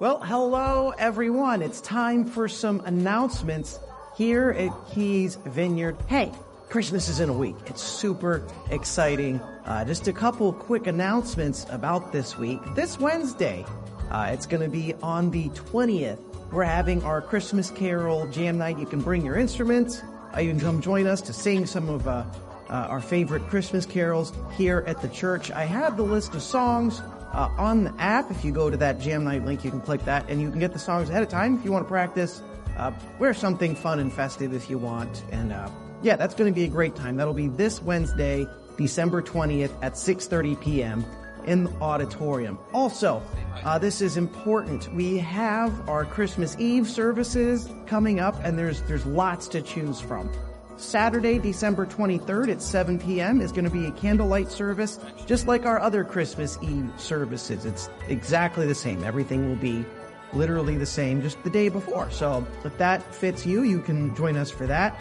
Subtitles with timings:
[0.00, 1.62] Well, hello everyone.
[1.62, 3.78] It's time for some announcements
[4.16, 5.96] here at Keys Vineyard.
[6.08, 6.32] Hey,
[6.68, 7.54] Christmas is in a week.
[7.66, 9.38] It's super exciting.
[9.64, 12.58] Uh, just a couple quick announcements about this week.
[12.74, 13.64] This Wednesday,
[14.10, 16.18] uh, it's going to be on the 20th.
[16.50, 18.80] We're having our Christmas Carol Jam Night.
[18.80, 20.02] You can bring your instruments.
[20.36, 22.24] Uh, you can come join us to sing some of uh,
[22.68, 25.52] uh, our favorite Christmas carols here at the church.
[25.52, 27.00] I have the list of songs
[27.34, 28.30] uh, on the app.
[28.30, 30.60] If you go to that Jam Night link, you can click that and you can
[30.60, 32.40] get the songs ahead of time if you want to practice.
[32.76, 35.22] Uh, wear something fun and festive if you want.
[35.30, 35.68] And uh,
[36.02, 37.16] yeah, that's going to be a great time.
[37.16, 41.04] That'll be this Wednesday, December 20th at 6.30 p.m.
[41.44, 42.58] in the auditorium.
[42.72, 43.22] Also,
[43.64, 44.92] uh, this is important.
[44.94, 50.30] We have our Christmas Eve services coming up and there's, there's lots to choose from.
[50.76, 53.40] Saturday, December 23rd at 7 p.m.
[53.40, 57.64] is going to be a candlelight service, just like our other Christmas Eve services.
[57.64, 59.04] It's exactly the same.
[59.04, 59.84] Everything will be
[60.32, 62.10] literally the same just the day before.
[62.10, 65.00] So if that fits you, you can join us for that.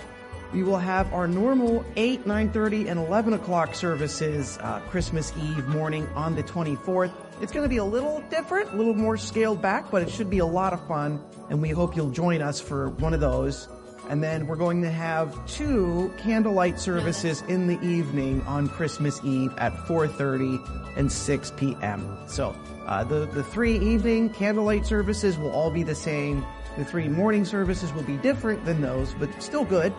[0.53, 6.07] We will have our normal 8, 9.30, and 11 o'clock services uh, Christmas Eve morning
[6.09, 7.11] on the 24th.
[7.41, 10.29] It's going to be a little different, a little more scaled back, but it should
[10.29, 13.67] be a lot of fun, and we hope you'll join us for one of those.
[14.09, 19.53] And then we're going to have two candlelight services in the evening on Christmas Eve
[19.57, 22.17] at 4.30 and 6 p.m.
[22.27, 26.45] So uh, the, the three evening candlelight services will all be the same.
[26.77, 29.93] The three morning services will be different than those, but still good.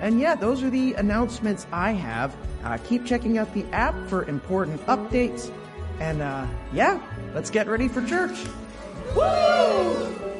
[0.00, 2.36] And yeah, those are the announcements I have.
[2.64, 5.50] Uh, keep checking out the app for important updates.
[6.00, 7.00] And uh, yeah,
[7.34, 8.38] let's get ready for church.
[9.16, 10.37] Woo!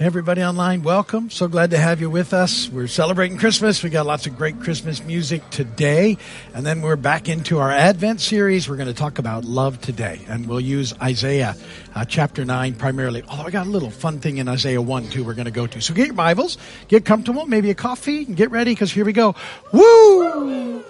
[0.00, 1.28] Everybody online, welcome.
[1.28, 2.68] So glad to have you with us.
[2.68, 3.82] We're celebrating Christmas.
[3.82, 6.18] We got lots of great Christmas music today.
[6.54, 8.68] And then we're back into our Advent series.
[8.68, 10.20] We're going to talk about love today.
[10.28, 11.56] And we'll use Isaiah
[11.96, 13.24] uh, chapter 9 primarily.
[13.24, 15.66] Although I got a little fun thing in Isaiah 1 too we're going to go
[15.66, 15.80] to.
[15.80, 19.12] So get your Bibles, get comfortable, maybe a coffee, and get ready because here we
[19.12, 19.34] go.
[19.72, 20.84] Woo!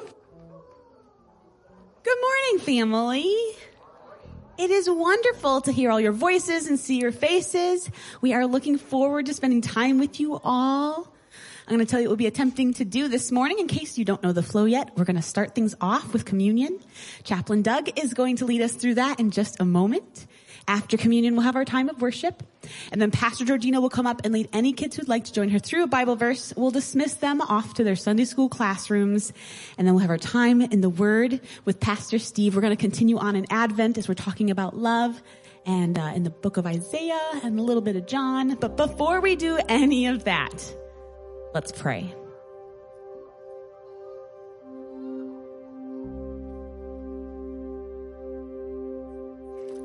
[2.02, 3.34] Good morning, family.
[4.58, 7.88] It is wonderful to hear all your voices and see your faces.
[8.20, 11.06] We are looking forward to spending time with you all.
[11.68, 13.60] I'm going to tell you what we'll be attempting to do this morning.
[13.60, 16.24] In case you don't know the flow yet, we're going to start things off with
[16.24, 16.80] communion.
[17.22, 20.26] Chaplain Doug is going to lead us through that in just a moment.
[20.68, 22.42] After communion, we'll have our time of worship.
[22.92, 25.48] And then Pastor Georgina will come up and lead any kids who'd like to join
[25.48, 26.52] her through a Bible verse.
[26.56, 29.32] We'll dismiss them off to their Sunday school classrooms.
[29.78, 32.54] And then we'll have our time in the Word with Pastor Steve.
[32.54, 35.22] We're going to continue on in Advent as we're talking about love
[35.64, 38.54] and uh, in the book of Isaiah and a little bit of John.
[38.56, 40.74] But before we do any of that,
[41.54, 42.14] let's pray.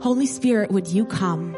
[0.04, 1.54] Holy Spirit, would you come?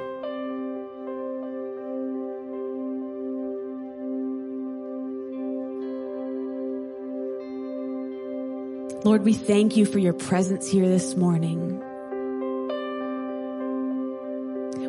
[9.04, 11.80] Lord, we thank you for your presence here this morning.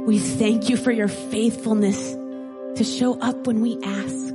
[0.04, 2.12] We thank you for your faithfulness
[2.76, 4.25] to show up when we ask.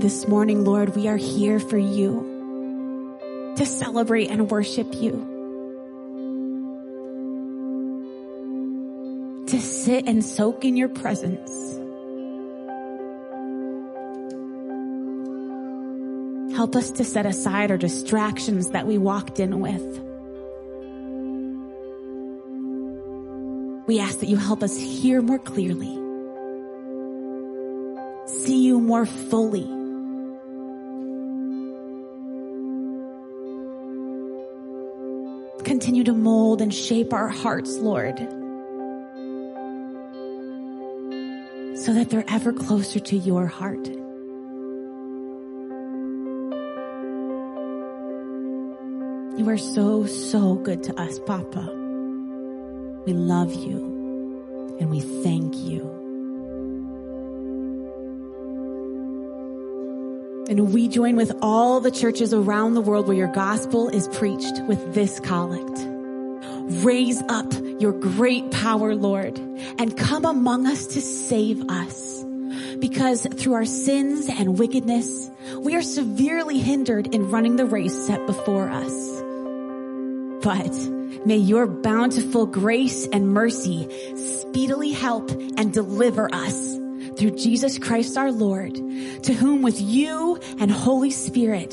[0.00, 5.10] This morning, Lord, we are here for you to celebrate and worship you.
[9.48, 11.50] To sit and soak in your presence.
[16.56, 19.82] Help us to set aside our distractions that we walked in with.
[23.86, 25.94] We ask that you help us hear more clearly,
[28.26, 29.79] see you more fully,
[35.80, 38.18] continue to mold and shape our hearts, Lord,
[41.74, 43.88] so that they're ever closer to your heart.
[49.38, 51.62] You are so, so good to us, Papa.
[53.06, 55.99] We love you and we thank you.
[60.50, 64.60] And we join with all the churches around the world where your gospel is preached
[64.64, 65.78] with this collect.
[66.84, 72.24] Raise up your great power, Lord, and come among us to save us.
[72.80, 75.30] Because through our sins and wickedness,
[75.60, 79.22] we are severely hindered in running the race set before us.
[80.42, 86.79] But may your bountiful grace and mercy speedily help and deliver us
[87.20, 91.68] through Jesus Christ our Lord, to whom with you and Holy Spirit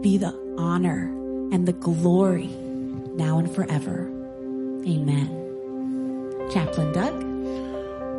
[0.00, 1.12] be the honor
[1.52, 2.46] and the glory
[3.16, 4.08] now and forever.
[4.88, 5.28] Amen.
[6.50, 7.22] Chaplain Doug.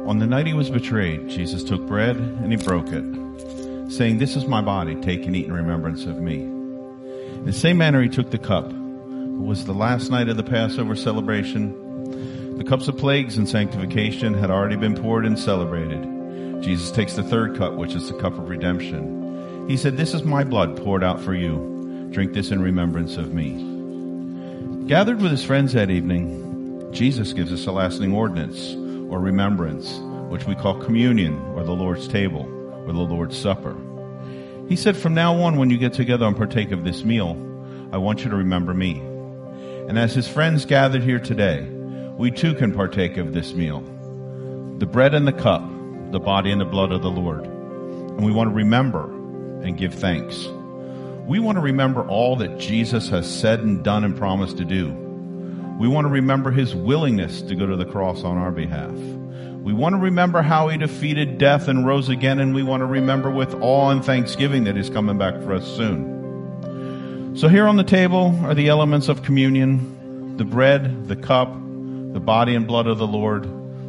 [0.07, 4.35] On the night he was betrayed, Jesus took bread and he broke it, saying, This
[4.35, 6.43] is my body, take and eat in remembrance of me.
[6.43, 8.69] In the same manner he took the cup.
[8.69, 12.57] It was the last night of the Passover celebration.
[12.59, 16.16] The cups of plagues and sanctification had already been poured and celebrated.
[16.61, 19.67] Jesus takes the third cup, which is the cup of redemption.
[19.67, 22.09] He said, This is my blood poured out for you.
[22.11, 24.87] Drink this in remembrance of me.
[24.87, 28.73] Gathered with his friends that evening, Jesus gives us a lasting ordinance
[29.11, 29.97] or remembrance,
[30.29, 32.45] which we call communion or the Lord's table
[32.87, 33.75] or the Lord's supper.
[34.69, 37.31] He said, From now on, when you get together and partake of this meal,
[37.91, 38.99] I want you to remember me.
[39.87, 41.61] And as his friends gathered here today,
[42.17, 43.81] we too can partake of this meal.
[44.79, 45.63] The bread and the cup,
[46.11, 47.45] the body and the blood of the Lord.
[47.45, 49.03] And we want to remember
[49.63, 50.47] and give thanks.
[51.25, 54.91] We want to remember all that Jesus has said and done and promised to do.
[55.79, 58.91] We want to remember his willingness to go to the cross on our behalf.
[58.91, 62.85] We want to remember how he defeated death and rose again, and we want to
[62.85, 67.35] remember with awe and thanksgiving that he's coming back for us soon.
[67.35, 72.21] So here on the table are the elements of communion, the bread, the cup, the
[72.21, 73.45] body and blood of the Lord.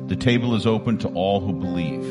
[0.08, 2.02] The table is open to all who believe.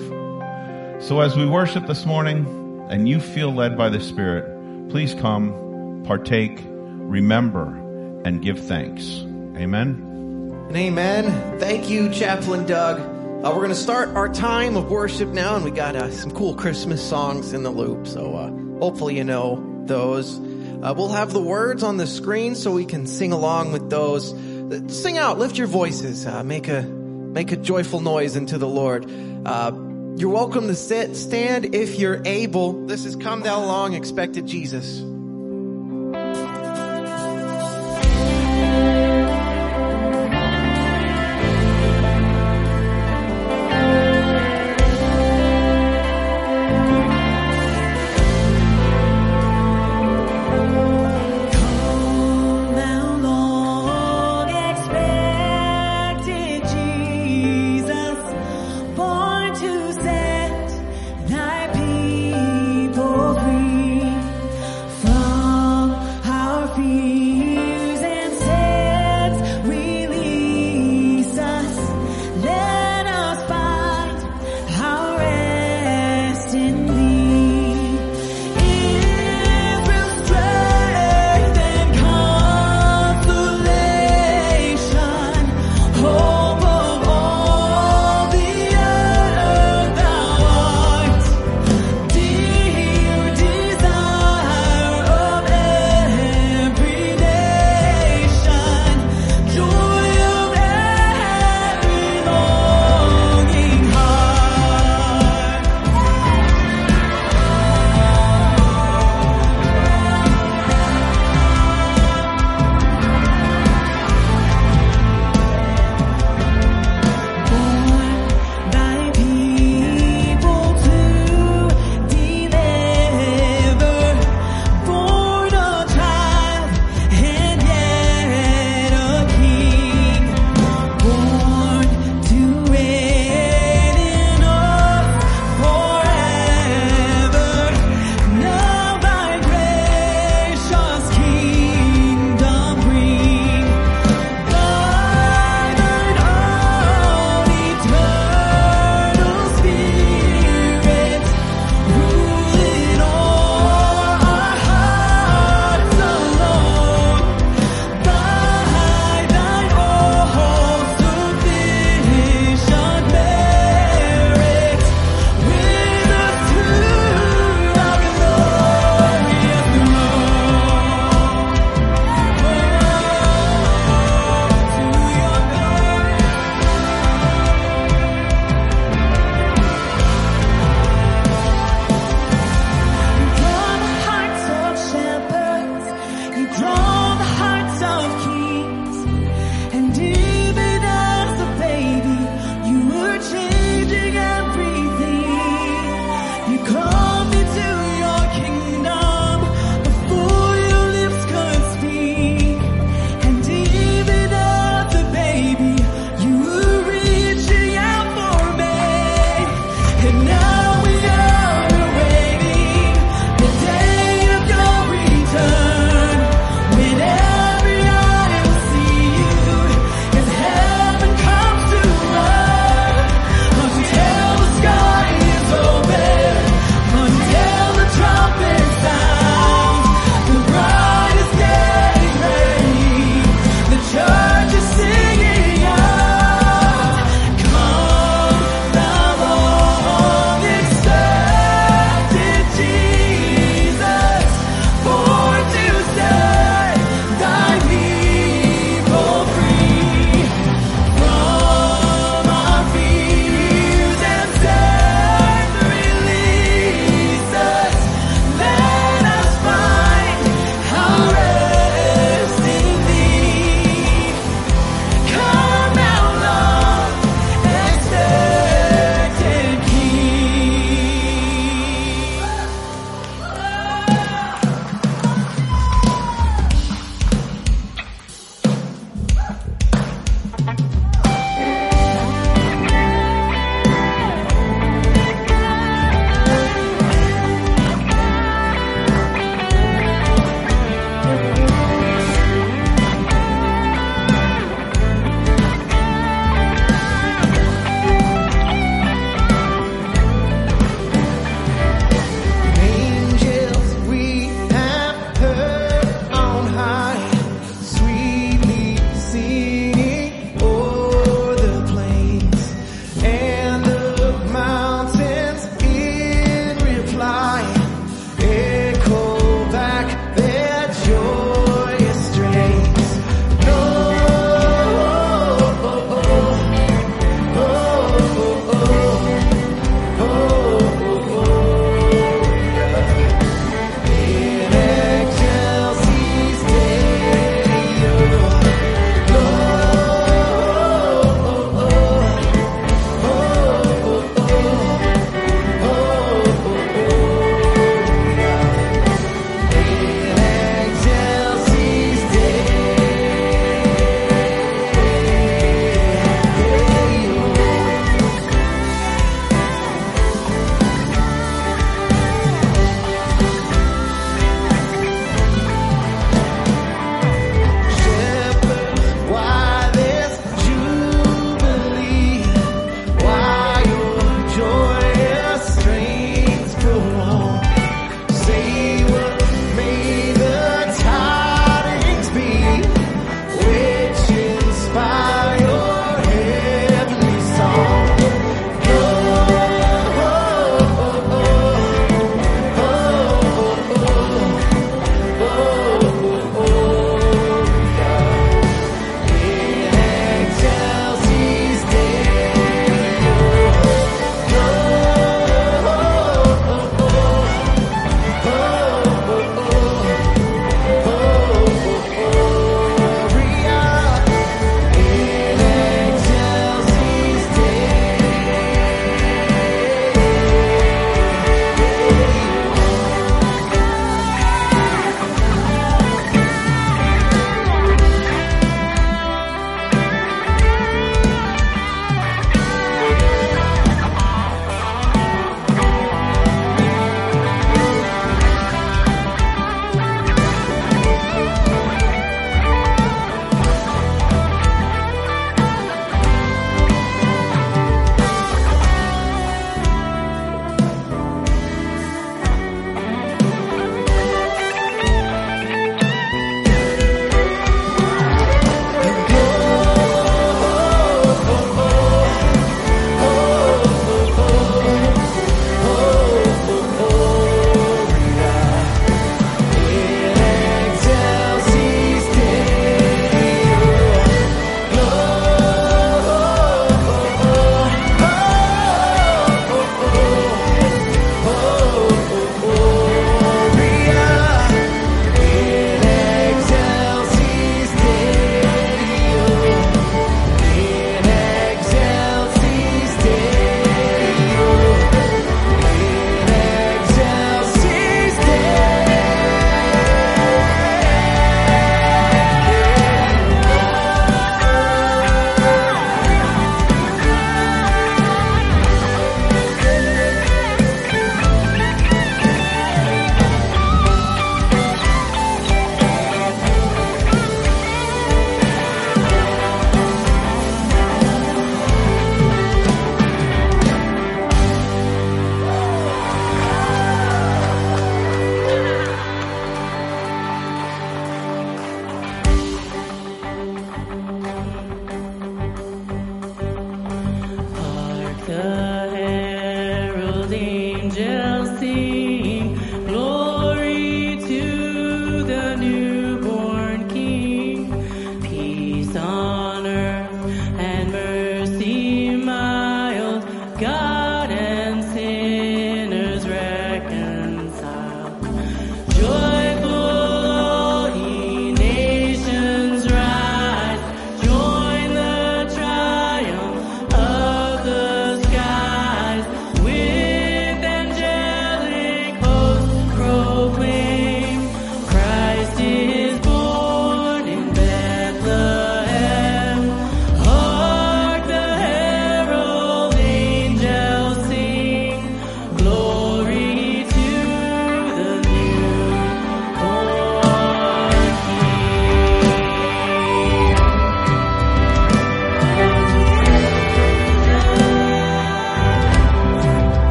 [1.03, 2.45] So as we worship this morning
[2.91, 7.65] and you feel led by the Spirit, please come, partake, remember,
[8.23, 9.21] and give thanks.
[9.55, 10.65] Amen.
[10.67, 11.59] And amen.
[11.59, 12.99] Thank you, Chaplain Doug.
[12.99, 16.29] Uh, we're going to start our time of worship now, and we got uh, some
[16.29, 18.05] cool Christmas songs in the loop.
[18.05, 20.37] So uh, hopefully you know those.
[20.37, 24.33] Uh, we'll have the words on the screen so we can sing along with those.
[24.33, 26.96] Uh, Sing out, lift your voices, uh, make a
[27.33, 29.05] make a joyful noise unto the Lord.
[29.45, 29.71] Uh,
[30.15, 32.85] you're welcome to sit, stand if you're able.
[32.87, 35.03] This is "Come Thou Long Expected Jesus."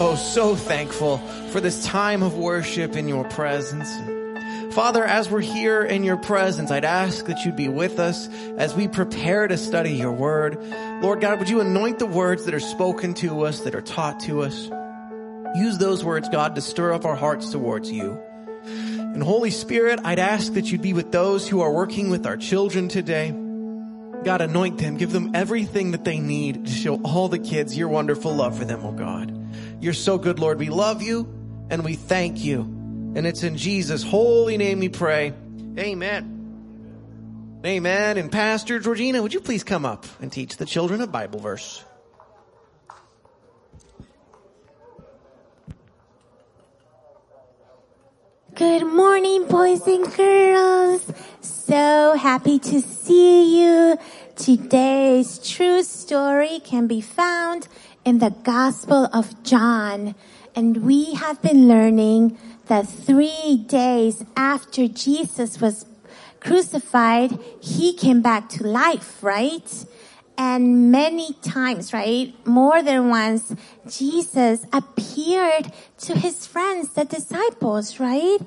[0.00, 1.18] Oh, so thankful
[1.50, 3.88] for this time of worship in your presence.
[4.74, 8.26] Father, as we're here in your presence, I'd ask that you'd be with us
[8.56, 10.58] as we prepare to study your word.
[11.02, 14.20] Lord God, would you anoint the words that are spoken to us, that are taught
[14.20, 14.70] to us?
[15.54, 18.18] Use those words, God, to stir up our hearts towards you.
[18.64, 22.38] And Holy Spirit, I'd ask that you'd be with those who are working with our
[22.38, 23.30] children today.
[24.24, 24.96] God, anoint them.
[24.96, 28.64] Give them everything that they need to show all the kids your wonderful love for
[28.64, 29.41] them, oh God.
[29.82, 30.60] You're so good, Lord.
[30.60, 31.26] We love you
[31.68, 32.60] and we thank you.
[32.60, 35.34] And it's in Jesus' holy name we pray.
[35.76, 37.60] Amen.
[37.66, 38.16] Amen.
[38.16, 41.84] And Pastor Georgina, would you please come up and teach the children a Bible verse?
[48.54, 51.10] Good morning, boys and girls.
[51.40, 53.98] So happy to see you.
[54.36, 57.66] Today's true story can be found
[58.04, 60.14] in the Gospel of John.
[60.54, 65.86] And we have been learning that three days after Jesus was
[66.40, 69.84] crucified, he came back to life, right?
[70.36, 72.34] And many times, right?
[72.46, 73.54] More than once,
[73.88, 78.38] Jesus appeared to his friends, the disciples, right?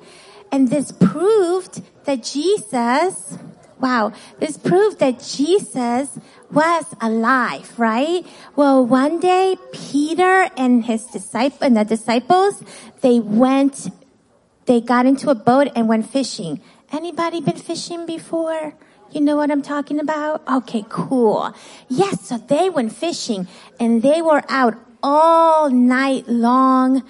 [0.52, 3.38] And this proved that Jesus,
[3.80, 6.20] wow, this proved that Jesus
[6.56, 8.26] was alive, right?
[8.56, 12.64] Well, one day, Peter and his disciple, and the disciples,
[13.02, 13.90] they went,
[14.66, 16.62] they got into a boat and went fishing.
[16.92, 18.74] Anybody been fishing before?
[19.12, 20.48] You know what I'm talking about?
[20.48, 21.54] Okay, cool.
[21.90, 23.48] Yes, so they went fishing
[23.80, 27.04] and they were out all night long,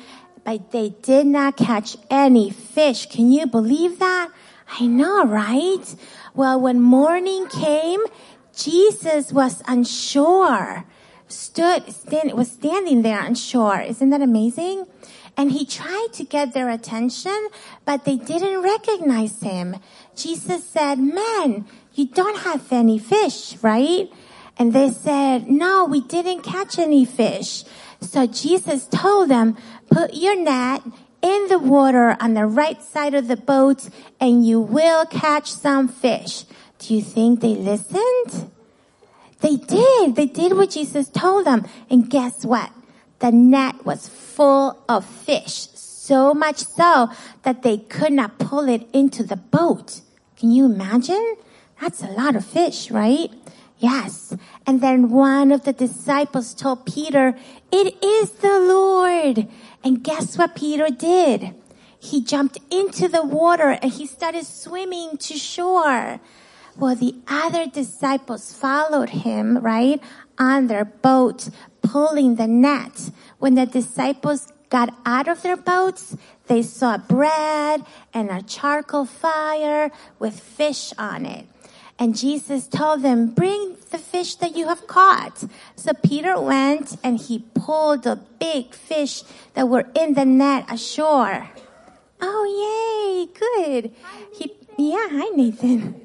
[0.44, 3.06] but they did not catch any fish.
[3.06, 4.30] Can you believe that?
[4.80, 5.96] I know, right?
[6.34, 8.02] Well, when morning came,
[8.56, 10.86] Jesus was on shore,
[11.28, 13.82] stood, stand, was standing there on shore.
[13.82, 14.86] Isn't that amazing?
[15.38, 17.50] And he tried to get their attention,
[17.84, 19.76] but they didn't recognize him.
[20.16, 24.10] Jesus said, man, you don't have any fish, right?
[24.58, 27.66] And they said, no, we didn't catch any fish.
[28.00, 29.58] So Jesus told them,
[29.90, 30.84] put your net
[31.22, 33.90] in the water on the right side of the boat
[34.20, 36.46] and you will catch some fish.
[36.80, 38.52] Do you think they listened?
[39.42, 40.16] They did.
[40.16, 41.66] They did what Jesus told them.
[41.90, 42.72] And guess what?
[43.20, 45.68] The net was full of fish.
[45.74, 47.10] So much so
[47.44, 50.02] that they could not pull it into the boat.
[50.38, 51.36] Can you imagine?
[51.82, 53.32] That's a lot of fish, right?
[53.80, 54.36] Yes.
[54.66, 57.36] And then one of the disciples told Peter,
[57.72, 59.48] it is the Lord.
[59.84, 61.54] And guess what Peter did?
[62.00, 66.20] He jumped into the water and he started swimming to shore.
[66.78, 70.02] Well, the other disciples followed him, right,
[70.38, 71.50] on their boat,
[71.82, 73.12] pulling the net.
[73.40, 76.18] When the disciples got out of their boats,
[76.48, 81.46] they saw bread and a charcoal fire with fish on it.
[81.98, 85.46] And Jesus told them, bring the fish that you have caught.
[85.78, 89.24] So Peter went and he pulled the big fish
[89.54, 91.50] that were in the net ashore.
[92.20, 93.32] Oh, yay.
[93.34, 93.94] Good.
[94.34, 95.08] He, yeah.
[95.10, 96.05] Hi, Nathan.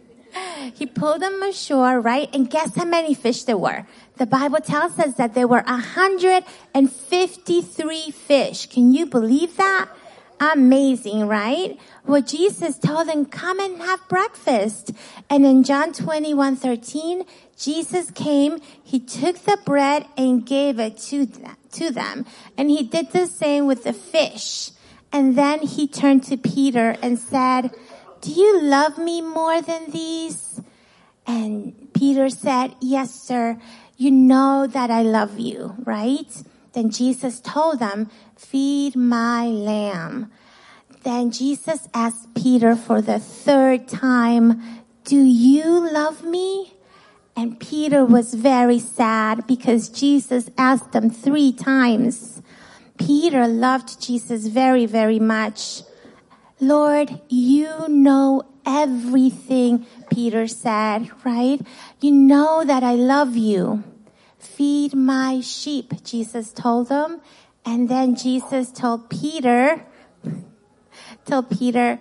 [0.75, 2.29] He pulled them ashore, right?
[2.35, 3.87] And guess how many fish there were?
[4.17, 8.67] The Bible tells us that there were 153 fish.
[8.67, 9.89] Can you believe that?
[10.41, 11.79] Amazing, right?
[12.07, 14.93] Well, Jesus told them, come and have breakfast.
[15.29, 17.25] And in John 21, 13,
[17.59, 21.29] Jesus came, he took the bread and gave it to
[21.73, 22.25] to them.
[22.57, 24.71] And he did the same with the fish.
[25.13, 27.71] And then he turned to Peter and said,
[28.21, 30.61] do you love me more than these?
[31.27, 33.59] And Peter said, yes, sir.
[33.97, 36.31] You know that I love you, right?
[36.73, 40.31] Then Jesus told them, feed my lamb.
[41.03, 44.63] Then Jesus asked Peter for the third time,
[45.05, 46.75] do you love me?
[47.37, 52.43] And Peter was very sad because Jesus asked him three times.
[52.99, 55.83] Peter loved Jesus very, very much.
[56.61, 61.61] Lord, you know everything, Peter said, right?
[62.01, 63.83] You know that I love you.
[64.39, 67.21] Feed my sheep, Jesus told them.
[67.65, 69.87] And then Jesus told Peter,
[71.25, 71.99] told Peter,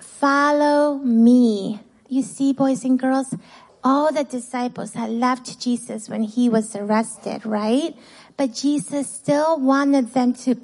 [0.00, 1.80] follow me.
[2.08, 3.34] You see, boys and girls,
[3.82, 7.96] all the disciples had left Jesus when he was arrested, right?
[8.36, 10.56] But Jesus still wanted them to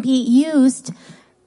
[0.00, 0.92] be used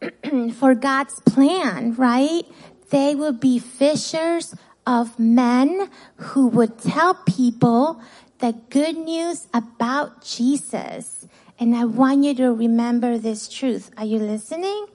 [0.53, 2.43] for God's plan, right?
[2.89, 8.01] They would be fishers of men who would tell people
[8.39, 11.27] the good news about Jesus.
[11.59, 13.91] And I want you to remember this truth.
[13.97, 14.87] Are you listening?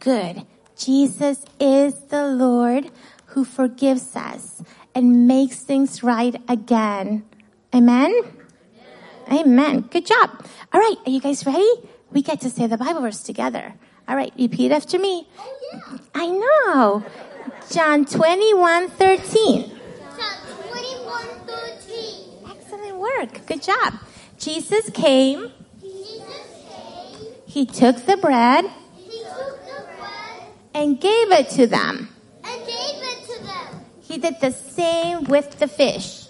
[0.00, 0.46] Good.
[0.76, 2.90] Jesus is the Lord
[3.26, 4.62] who forgives us
[4.94, 7.24] and makes things right again.
[7.74, 8.14] Amen?
[9.30, 9.80] Amen.
[9.82, 10.46] Good job.
[10.72, 10.96] All right.
[11.06, 11.68] Are you guys ready?
[12.12, 13.74] We get to say the Bible verse together.
[14.08, 14.32] All right.
[14.38, 15.26] Repeat after me.
[15.38, 15.98] Oh, yeah.
[16.14, 17.04] I know.
[17.70, 19.70] John 21, 13.
[22.50, 23.46] Excellent work.
[23.46, 23.94] Good job.
[24.38, 25.50] Jesus came.
[27.46, 28.64] He took the bread
[28.96, 30.48] He took the bread.
[30.74, 32.08] and gave it to them.
[32.42, 33.84] And gave it to them.
[34.02, 36.22] He did the same with the fish.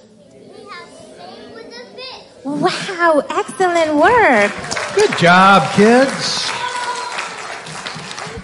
[2.45, 4.53] Wow, excellent work.
[4.95, 6.51] Good job, kids.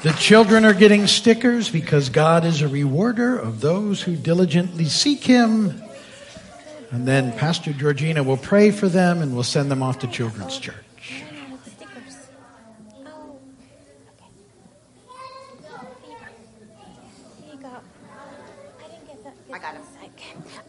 [0.02, 5.22] The children are getting stickers because God is a rewarder of those who diligently seek
[5.22, 5.82] Him.
[6.90, 10.56] And then Pastor Georgina will pray for them and we'll send them off to Children's
[10.56, 11.22] oh, Church.
[13.04, 13.38] Oh,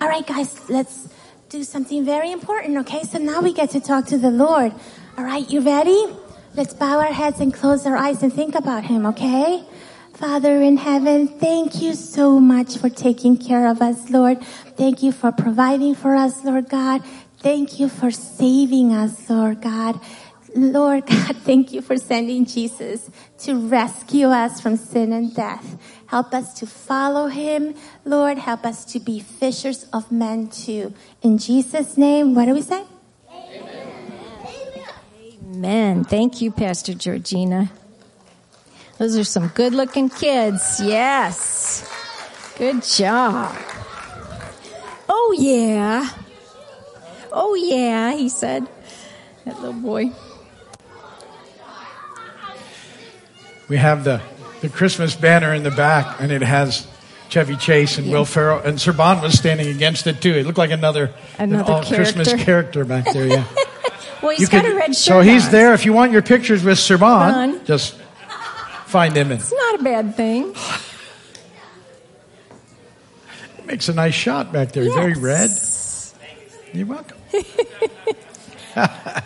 [0.01, 1.07] All right, guys, let's
[1.47, 3.03] do something very important, okay?
[3.03, 4.73] So now we get to talk to the Lord.
[5.17, 6.05] All right, you ready?
[6.53, 9.63] Let's bow our heads and close our eyes and think about Him, okay?
[10.13, 14.43] Father in heaven, thank you so much for taking care of us, Lord.
[14.75, 17.03] Thank you for providing for us, Lord God.
[17.39, 20.01] Thank you for saving us, Lord God.
[20.53, 25.81] Lord God, thank you for sending Jesus to rescue us from sin and death.
[26.07, 27.75] Help us to follow him.
[28.03, 30.93] Lord, help us to be fishers of men too.
[31.21, 32.83] In Jesus' name, what do we say?
[35.64, 36.03] Amen.
[36.03, 37.70] Thank you, Pastor Georgina.
[38.97, 40.82] Those are some good looking kids.
[40.84, 41.88] Yes.
[42.57, 43.55] Good job.
[45.07, 46.09] Oh yeah.
[47.32, 48.68] Oh yeah, he said.
[49.45, 50.09] That little boy.
[53.70, 54.20] We have the,
[54.62, 56.88] the Christmas banner in the back, and it has
[57.30, 60.34] Chevy Chase and Will Ferrell, and Sir Bond was standing against it too.
[60.34, 62.45] It looked like another, Another all Christmas character.
[62.45, 63.28] character back there.
[63.28, 63.43] Yeah,
[64.22, 64.97] Well, he's You got could- a red shirt.
[64.97, 65.51] so he's on.
[65.51, 65.74] there.
[65.74, 67.65] If you want your pictures with Bond.
[67.65, 67.95] just
[68.86, 70.53] find him and It's not a bad thing.
[73.65, 74.84] makes a nice shot back there.
[74.93, 75.49] Very red.
[76.74, 77.17] You're welcome.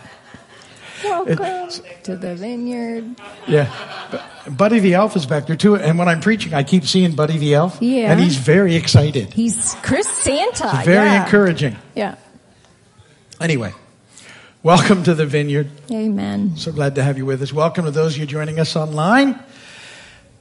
[1.04, 1.68] Welcome
[2.04, 3.04] to the vineyard.
[3.46, 3.70] Yeah.
[4.10, 5.76] But Buddy the Elf is back there too.
[5.76, 7.78] And when I'm preaching, I keep seeing Buddy the Elf.
[7.80, 8.10] Yeah.
[8.10, 9.32] And he's very excited.
[9.32, 10.82] He's Chris Santa.
[10.84, 11.24] Very yeah.
[11.24, 11.76] encouraging.
[11.94, 12.16] Yeah.
[13.40, 13.72] Anyway,
[14.66, 15.70] welcome to the vineyard.
[15.92, 16.56] Amen.
[16.56, 17.52] So glad to have you with us.
[17.52, 19.38] Welcome to those of you joining us online.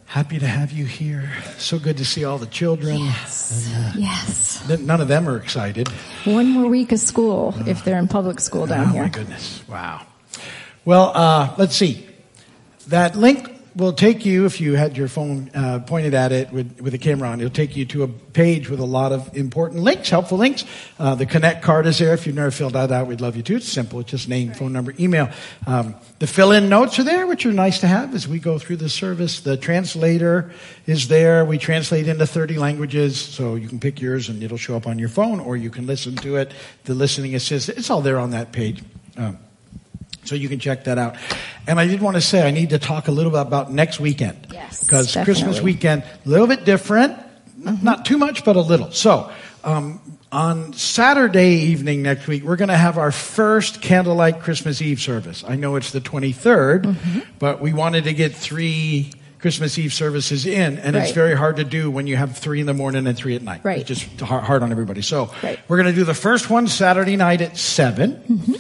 [0.08, 1.32] Happy to have you here.
[1.60, 2.98] So good to see all the children.
[2.98, 4.68] Yes.
[4.68, 5.90] N- None of them are excited.
[6.24, 9.02] One more week of school if they're in public school down oh here.
[9.02, 9.62] Oh, my goodness.
[9.68, 10.02] Wow.
[10.86, 12.08] Well, uh, let's see.
[12.88, 16.80] That link will take you, if you had your phone uh, pointed at it with,
[16.80, 19.84] with the camera on, it'll take you to a page with a lot of important
[19.84, 20.64] links, helpful links.
[20.98, 22.14] Uh, the Connect card is there.
[22.14, 23.56] If you've never filled that out, we'd love you to.
[23.58, 24.00] It's simple.
[24.00, 25.30] It's just name, phone number, email.
[25.68, 28.78] Um, the fill-in notes are there, which are nice to have as we go through
[28.78, 29.42] the service.
[29.42, 30.52] The translator
[30.86, 31.44] is there.
[31.44, 35.00] We translate into 30 languages, so you can pick yours and it'll show up on
[35.00, 36.54] your phone, or you can listen to it.
[36.86, 38.82] The listening assist, it's all there on that page.
[39.18, 39.38] Um,
[40.26, 41.16] So you can check that out.
[41.68, 44.00] And I did want to say I need to talk a little bit about next
[44.00, 44.48] weekend.
[44.52, 45.34] Yes, Because definitely.
[45.34, 45.44] Mm-hmm.
[45.46, 47.18] Christmas weekend, a little bit different.
[47.82, 48.92] Not too much, but a little.
[48.92, 49.32] So,
[49.64, 50.00] um,
[50.32, 55.44] on Saturday evening next week, we're going to have our first candlelight Christmas Eve service.
[55.48, 57.20] I know it's the 23rd, Mm-hmm.
[57.40, 61.64] but we wanted to get three Christmas Eve services in, and it's very hard to
[61.64, 63.62] do when you have three in the morning and three at night.
[63.64, 63.80] Right.
[63.80, 65.02] It's just hard, hard on everybody.
[65.02, 65.60] So, Right.
[65.68, 68.54] we're going to do the first one Saturday night at 7, Mm-hmm.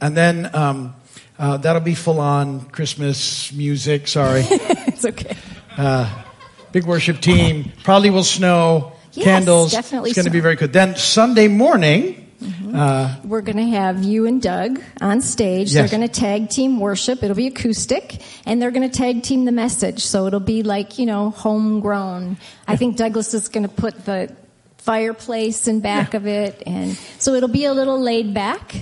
[0.00, 0.94] and then um,
[1.40, 4.08] uh, that'll be full on Christmas music.
[4.08, 4.42] Sorry.
[4.50, 5.34] it's okay.
[5.74, 6.22] Uh,
[6.70, 7.72] big worship team.
[7.82, 8.92] Probably will snow.
[9.12, 9.72] Yes, candles.
[9.72, 10.74] definitely It's going to be very good.
[10.74, 12.76] Then Sunday morning, mm-hmm.
[12.76, 15.72] uh, We're going to have you and Doug on stage.
[15.72, 15.90] Yes.
[15.90, 17.22] They're going to tag team worship.
[17.22, 20.04] It'll be acoustic, and they're going to tag team the message.
[20.04, 22.36] So it'll be like you know homegrown.
[22.68, 24.36] I think Douglas is going to put the
[24.76, 28.76] fireplace in back of it, and so it'll be a little laid back.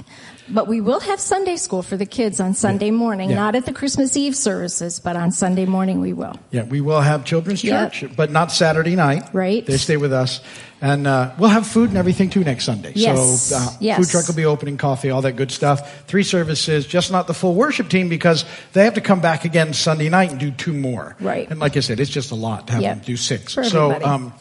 [0.50, 3.36] But we will have Sunday school for the kids on Sunday morning, Yeah.
[3.36, 6.34] not at the Christmas Eve services, but on Sunday morning we will.
[6.50, 7.92] yeah, we will have children's Yep.
[7.92, 9.24] church, but not Saturday night.
[9.32, 9.64] Right.
[9.66, 10.40] They stay with us,
[10.80, 12.92] and uh, we'll have food and everything too next Sunday.
[12.94, 13.42] Yes.
[13.42, 13.98] So uh, Yes.
[13.98, 16.04] food truck will be opening, coffee, all that good stuff.
[16.06, 19.74] Three services, just not the full worship team because they have to come back again
[19.74, 21.14] Sunday night and do two more.
[21.20, 21.46] Right.
[21.50, 22.96] And like I said, it's just a lot to have Yep.
[22.96, 23.52] them do six.
[23.54, 24.04] For so everybody.
[24.04, 24.32] um,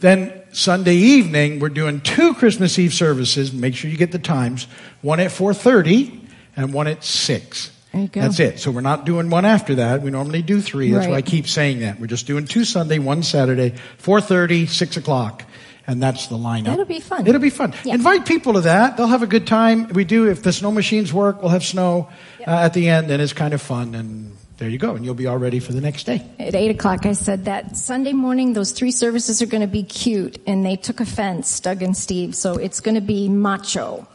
[0.00, 3.52] then Sunday evening we're doing two Christmas Eve services.
[3.52, 4.66] Make sure you get the times.
[5.02, 6.20] One at four thirty
[6.56, 7.72] and one at six.
[7.92, 8.20] There you go.
[8.20, 8.58] That's it.
[8.58, 10.02] So we're not doing one after that.
[10.02, 10.90] We normally do three.
[10.92, 11.98] That's why I keep saying that.
[11.98, 13.70] We're just doing two Sunday, one Saturday,
[14.02, 15.44] 4.30, 6 o'clock.
[15.86, 16.64] And that's the lineup.
[16.66, 17.26] That'll be fun.
[17.26, 17.72] It'll be fun.
[17.82, 17.94] Yeah.
[17.94, 18.98] Invite people to that.
[18.98, 19.88] They'll have a good time.
[19.88, 20.28] We do.
[20.28, 22.10] If the snow machines work, we'll have snow
[22.46, 23.94] uh, at the end and it's kind of fun.
[23.94, 24.94] And there you go.
[24.94, 26.24] And you'll be all ready for the next day.
[26.38, 29.82] At eight o'clock, I said that Sunday morning, those three services are going to be
[29.82, 32.34] cute, and they took offense, Doug and Steve.
[32.34, 34.06] So it's going to be macho.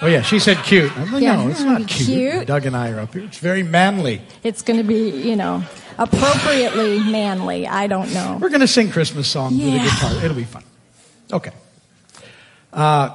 [0.00, 0.90] Oh yeah, she said cute.
[0.98, 2.08] I'm like, Yeah, no, it's not cute.
[2.08, 2.46] cute.
[2.48, 3.22] Doug and I are up here.
[3.22, 4.20] It's very manly.
[4.42, 5.62] It's going to be, you know,
[5.96, 7.68] appropriately manly.
[7.68, 8.38] I don't know.
[8.40, 9.84] We're going to sing Christmas songs with a Yeah.
[9.84, 10.24] guitar.
[10.24, 10.64] It'll be fun.
[11.32, 11.52] Okay.
[12.72, 13.10] Uh,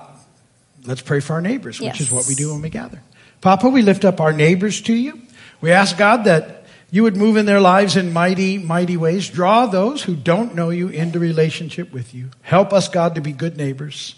[0.86, 3.02] let's pray for our neighbors, which is what we do when we gather.
[3.42, 5.20] Papa, we lift up our neighbors to you.
[5.60, 6.57] We ask God that
[6.90, 9.30] you would move in their lives in mighty, mighty ways.
[9.30, 12.30] Draw those who don't know you into relationship with you.
[12.42, 14.16] Help us, God, to be good neighbors,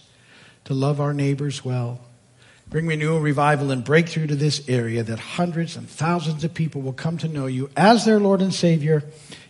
[0.66, 2.00] to love our neighbors well.
[2.70, 6.94] Bring renewal, revival, and breakthrough to this area that hundreds and thousands of people will
[6.94, 9.04] come to know you as their Lord and Savior.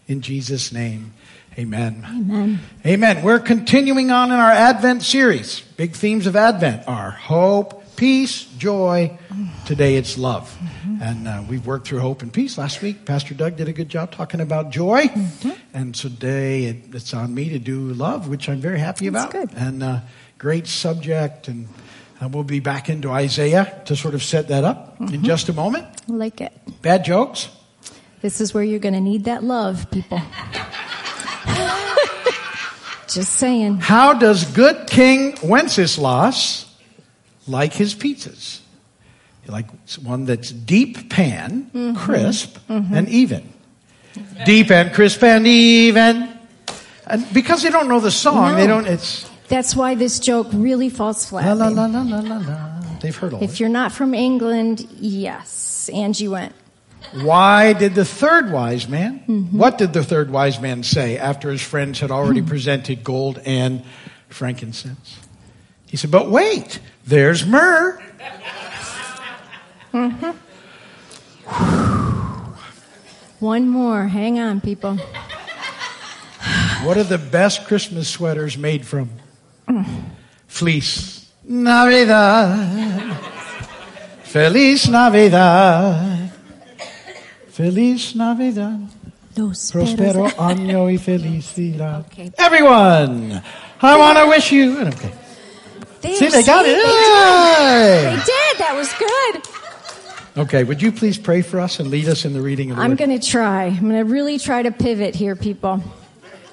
[0.07, 1.11] In Jesus' name,
[1.57, 2.05] amen.
[2.07, 2.59] Amen.
[2.85, 3.21] Amen.
[3.21, 5.59] We're continuing on in our Advent series.
[5.75, 9.19] Big themes of Advent are hope, peace, joy.
[9.65, 10.57] Today it's love.
[11.01, 12.57] And uh, we've worked through hope and peace.
[12.57, 15.09] Last week, Pastor Doug did a good job talking about joy.
[15.73, 19.49] And today it, it's on me to do love, which I'm very happy That's about.
[19.49, 19.57] good.
[19.57, 19.99] And uh,
[20.37, 21.49] great subject.
[21.49, 21.67] And
[22.21, 25.53] uh, we'll be back into Isaiah to sort of set that up in just a
[25.53, 25.85] moment.
[26.07, 26.53] I like it.
[26.81, 27.49] Bad jokes?
[28.21, 30.21] This is where you're going to need that love, people.
[33.09, 33.79] Just saying.
[33.79, 36.68] How does good King Wenceslas
[37.49, 38.59] like his pizzas?
[39.43, 39.67] He like
[40.03, 41.95] one that's deep pan, mm-hmm.
[41.97, 42.93] crisp, mm-hmm.
[42.93, 43.53] and even.
[44.45, 46.29] Deep and crisp and even.
[47.07, 50.89] And because they don't know the song, they don't, it's That's why this joke really
[50.89, 51.45] falls flat.
[51.57, 52.81] la la la la la la la.
[53.01, 53.59] They've heard all If it.
[53.59, 55.89] you're not from England, yes.
[55.93, 56.53] Angie went.
[57.13, 59.57] Why did the third wise man, Mm-hmm.
[59.57, 62.47] what did the third wise man say after his friends had already hmm.
[62.47, 63.83] presented gold and
[64.27, 65.17] frankincense?
[65.89, 67.99] He said, but wait, there's myrrh.
[69.91, 70.31] Mm-hmm.
[73.39, 74.07] One more.
[74.07, 74.97] Hang on, people.
[76.83, 79.09] What are the best Christmas sweaters made from?
[79.67, 79.85] Mm.
[80.47, 81.27] Fleece.
[81.43, 83.17] Navidad.
[84.23, 86.31] Feliz Navidad.
[87.49, 88.79] Feliz Navidad.
[89.35, 92.05] Los Prospero año y felicidad.
[92.07, 92.31] Okay.
[92.37, 93.41] Everyone,
[93.81, 94.81] I want to wish you.
[94.87, 95.11] Okay.
[96.01, 96.75] There, See, they got it.
[96.75, 98.19] They did.
[98.19, 98.57] They did.
[98.59, 99.59] That was good.
[100.37, 102.83] Okay, would you please pray for us and lead us in the reading of the
[102.83, 103.65] I'm going to try.
[103.65, 105.83] I'm going to really try to pivot here, people.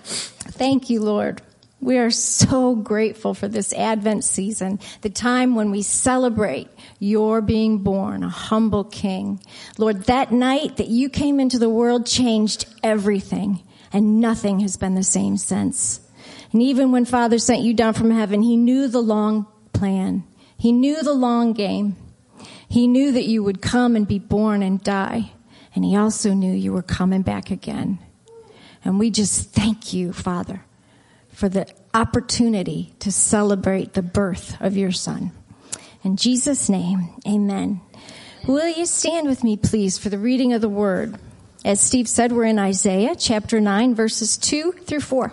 [0.03, 1.43] Thank you, Lord.
[1.81, 6.69] We are so grateful for this Advent season, the time when we celebrate
[6.99, 9.41] your being born, a humble king.
[9.79, 14.95] Lord, that night that you came into the world changed everything, and nothing has been
[14.95, 16.01] the same since.
[16.53, 20.25] And even when Father sent you down from heaven, he knew the long plan.
[20.59, 21.97] He knew the long game.
[22.69, 25.33] He knew that you would come and be born and die.
[25.75, 27.99] And he also knew you were coming back again.
[28.85, 30.65] And we just thank you, Father,
[31.33, 35.33] for the opportunity to celebrate the birth of your son.
[36.03, 37.81] In Jesus' name, amen.
[38.47, 41.19] Will you stand with me, please, for the reading of the word?
[41.65, 45.33] As Steve said, we're in Isaiah chapter 9, verses 2 through 4.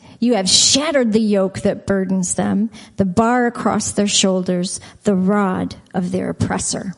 [0.21, 5.75] you have shattered the yoke that burdens them, the bar across their shoulders, the rod
[5.95, 6.93] of their oppressor.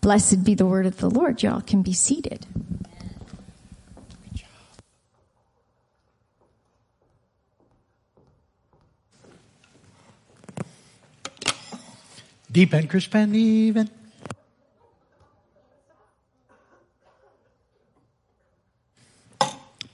[0.00, 1.42] Blessed be the word of the Lord.
[1.42, 2.44] Y'all can be seated.
[12.50, 13.88] Deep and crisp and even.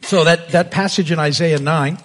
[0.03, 1.99] So that, that passage in Isaiah 9,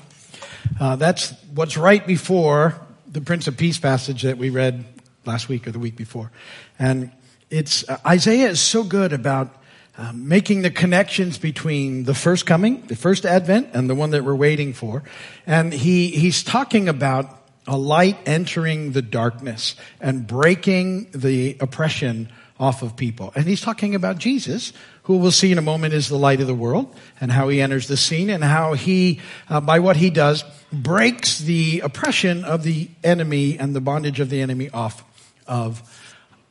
[0.79, 2.75] uh, that's what's right before
[3.07, 4.85] the Prince of Peace passage that we read
[5.25, 6.31] last week or the week before.
[6.77, 7.11] And
[7.49, 9.55] it's, uh, Isaiah is so good about
[9.97, 14.23] uh, making the connections between the first coming, the first advent, and the one that
[14.25, 15.03] we're waiting for.
[15.47, 17.29] And he, he's talking about
[17.67, 22.29] a light entering the darkness and breaking the oppression
[22.59, 23.31] off of people.
[23.35, 24.71] And he's talking about Jesus,
[25.03, 27.61] who we'll see in a moment is the light of the world, and how he
[27.61, 32.63] enters the scene, and how he, uh, by what he does, breaks the oppression of
[32.63, 35.03] the enemy and the bondage of the enemy off
[35.47, 35.81] of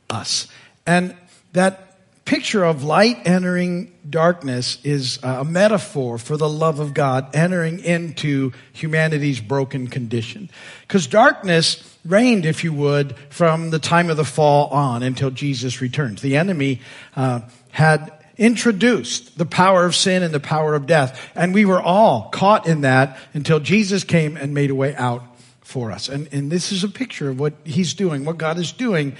[0.09, 0.47] us.
[0.85, 1.15] And
[1.53, 1.81] that
[2.25, 8.51] picture of light entering darkness is a metaphor for the love of God entering into
[8.73, 10.49] humanity's broken condition.
[10.81, 15.81] Because darkness reigned, if you would, from the time of the fall on until Jesus
[15.81, 16.21] returns.
[16.21, 16.81] The enemy
[17.15, 17.41] uh,
[17.71, 22.29] had introduced the power of sin and the power of death, and we were all
[22.29, 25.23] caught in that until Jesus came and made a way out
[25.61, 26.09] for us.
[26.09, 29.15] And, and this is a picture of what he's doing, what God is doing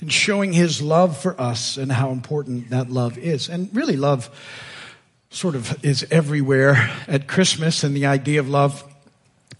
[0.00, 3.48] and showing his love for us and how important that love is.
[3.48, 4.30] And really, love
[5.30, 8.84] sort of is everywhere at Christmas and the idea of love.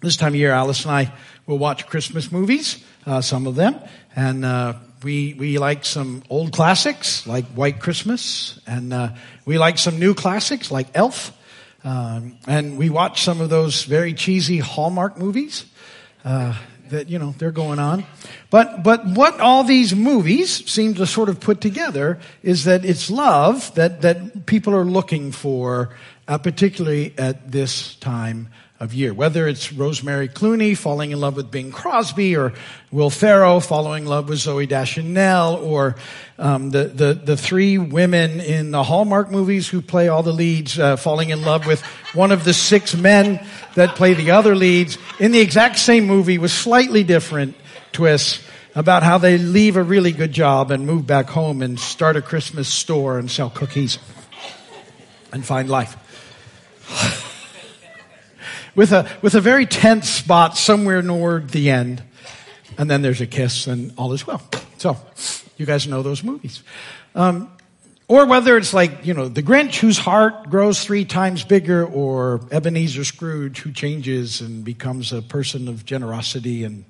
[0.00, 1.12] This time of year, Alice and I
[1.46, 3.76] will watch Christmas movies, uh, some of them,
[4.14, 9.10] and uh, we we like some old classics like White Christmas, and uh,
[9.44, 11.36] we like some new classics like Elf,
[11.84, 15.66] um, and we watch some of those very cheesy Hallmark movies.
[16.24, 16.54] Uh,
[16.92, 18.04] that you know they're going on
[18.50, 23.10] but but what all these movies seem to sort of put together is that it's
[23.10, 25.90] love that that people are looking for
[26.28, 28.48] uh, particularly at this time
[28.82, 32.52] of year whether it's rosemary clooney falling in love with bing crosby or
[32.90, 35.94] will ferrell falling in love with zooey deschanel or
[36.36, 40.80] um, the, the the three women in the hallmark movies who play all the leads
[40.80, 41.80] uh, falling in love with
[42.12, 46.38] one of the six men that play the other leads in the exact same movie
[46.38, 47.54] with slightly different
[47.92, 52.16] twists about how they leave a really good job and move back home and start
[52.16, 54.00] a Christmas store and sell cookies
[55.32, 55.96] and find life.
[58.74, 62.02] with a, with a very tense spot somewhere toward the end.
[62.78, 64.42] And then there's a kiss and all is well.
[64.78, 64.96] So,
[65.56, 66.62] you guys know those movies.
[67.14, 67.50] Um,
[68.08, 72.40] or whether it's like, you know, the Grinch whose heart grows three times bigger, or
[72.50, 76.84] Ebenezer Scrooge who changes and becomes a person of generosity and,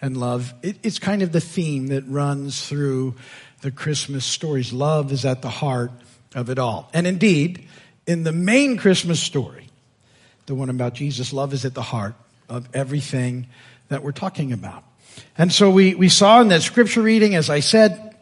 [0.00, 0.54] and love.
[0.62, 3.16] It, it's kind of the theme that runs through
[3.62, 4.72] the Christmas stories.
[4.72, 5.90] Love is at the heart
[6.34, 6.90] of it all.
[6.92, 7.66] And indeed,
[8.06, 9.67] in the main Christmas story,
[10.48, 12.14] the one about Jesus, love is at the heart
[12.48, 13.46] of everything
[13.88, 14.82] that we're talking about.
[15.36, 18.16] And so we, we saw in that scripture reading, as I said,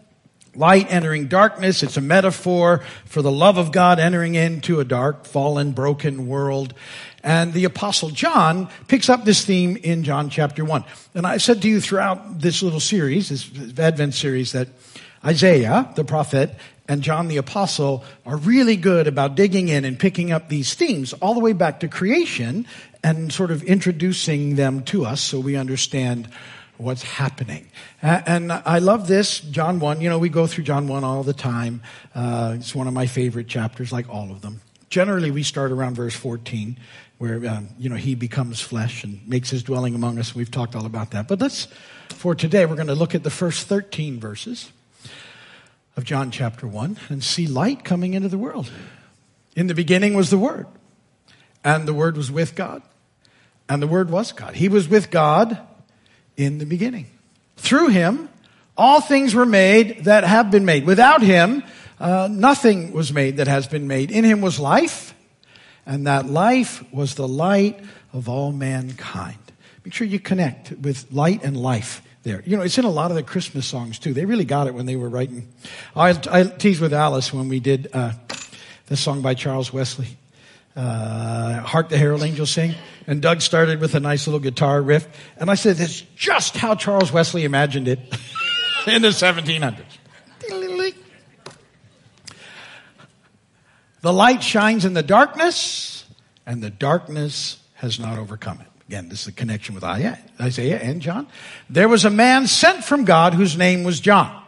[0.54, 1.82] light entering darkness.
[1.82, 6.74] It's a metaphor for the love of God entering into a dark, fallen, broken world.
[7.22, 10.84] And the apostle John picks up this theme in John chapter one.
[11.14, 14.68] And I said to you throughout this little series, this Advent series, that
[15.26, 16.54] Isaiah, the prophet,
[16.88, 21.12] and John the apostle are really good about digging in and picking up these themes
[21.14, 22.64] all the way back to creation
[23.02, 26.28] and sort of introducing them to us so we understand
[26.76, 27.68] what's happening.
[28.02, 30.00] And I love this, John 1.
[30.00, 31.82] You know, we go through John 1 all the time.
[32.14, 34.60] Uh, it's one of my favorite chapters, like all of them.
[34.90, 36.78] Generally, we start around verse 14,
[37.18, 40.36] where, um, you know, he becomes flesh and makes his dwelling among us.
[40.36, 41.26] We've talked all about that.
[41.26, 41.66] But let's,
[42.10, 44.70] for today, we're going to look at the first 13 verses
[45.96, 48.70] of John chapter 1 and see light coming into the world.
[49.54, 50.66] In the beginning was the Word,
[51.64, 52.82] and the Word was with God,
[53.68, 54.54] and the Word was God.
[54.54, 55.58] He was with God
[56.36, 57.06] in the beginning.
[57.56, 58.28] Through him,
[58.76, 60.84] all things were made that have been made.
[60.84, 61.62] Without him,
[61.98, 64.10] uh, nothing was made that has been made.
[64.10, 65.14] In him was life,
[65.86, 67.80] and that life was the light
[68.12, 69.38] of all mankind.
[69.82, 72.42] Make sure you connect with light and life there.
[72.44, 74.12] You know, it's in a lot of the Christmas songs too.
[74.12, 75.48] They really got it when they were writing.
[75.94, 78.12] I, I teased with Alice when we did uh,
[78.86, 80.08] the song by Charles Wesley,
[80.74, 82.74] uh, "Hark the Herald Angels Sing,"
[83.06, 85.06] and Doug started with a nice little guitar riff,
[85.38, 88.00] and I said, "That's just how Charles Wesley imagined it
[88.86, 89.84] in the 1700s."
[94.02, 96.04] The light shines in the darkness,
[96.44, 98.75] and the darkness has not overcome it.
[98.88, 101.26] Again, this is a connection with Isaiah and John.
[101.68, 104.42] There was a man sent from God whose name was John.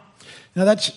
[0.55, 0.93] Now that's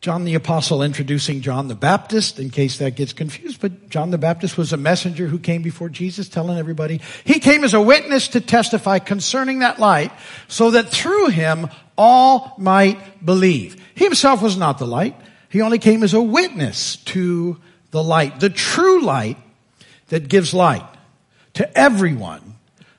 [0.00, 4.18] John the Apostle introducing John the Baptist in case that gets confused, but John the
[4.18, 7.00] Baptist was a messenger who came before Jesus telling everybody.
[7.24, 10.12] He came as a witness to testify concerning that light
[10.46, 11.68] so that through him
[11.98, 13.82] all might believe.
[13.96, 15.16] He himself was not the light.
[15.48, 17.58] He only came as a witness to
[17.90, 18.38] the light.
[18.38, 19.38] The true light
[20.08, 20.86] that gives light
[21.54, 22.45] to everyone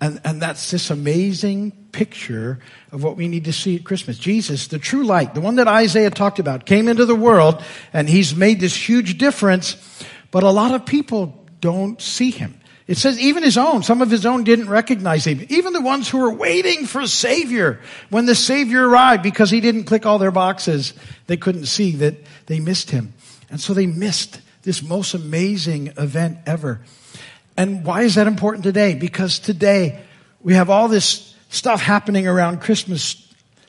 [0.00, 2.58] And, and that's this amazing picture
[2.92, 4.18] of what we need to see at Christmas.
[4.18, 8.08] Jesus, the true light, the one that Isaiah talked about, came into the world and
[8.08, 9.76] he's made this huge difference,
[10.30, 12.60] but a lot of people don't see him.
[12.86, 15.46] It says even his own, some of his own didn't recognize him.
[15.48, 17.80] Even the ones who were waiting for a savior,
[18.10, 20.92] when the savior arrived because he didn't click all their boxes,
[21.26, 23.14] they couldn't see that they missed him.
[23.50, 26.80] And so they missed this most amazing event ever.
[27.56, 28.94] And why is that important today?
[28.94, 30.00] Because today
[30.42, 33.20] we have all this stuff happening around Christmas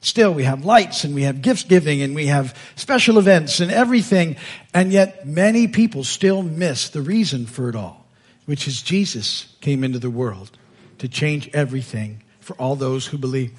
[0.02, 0.34] still.
[0.34, 4.38] We have lights and we have gift giving and we have special events and everything.
[4.74, 8.06] And yet many people still miss the reason for it all,
[8.46, 10.52] which is Jesus came into the world
[11.00, 13.52] to change everything for all those who believe.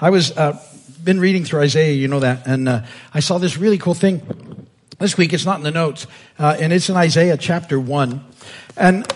[0.00, 0.60] I was, uh,
[1.02, 2.82] been reading through Isaiah, you know that, and uh,
[3.12, 4.66] I saw this really cool thing
[4.98, 5.32] this week.
[5.32, 6.06] It's not in the notes,
[6.38, 8.24] uh, and it's in Isaiah chapter 1.
[8.76, 9.06] And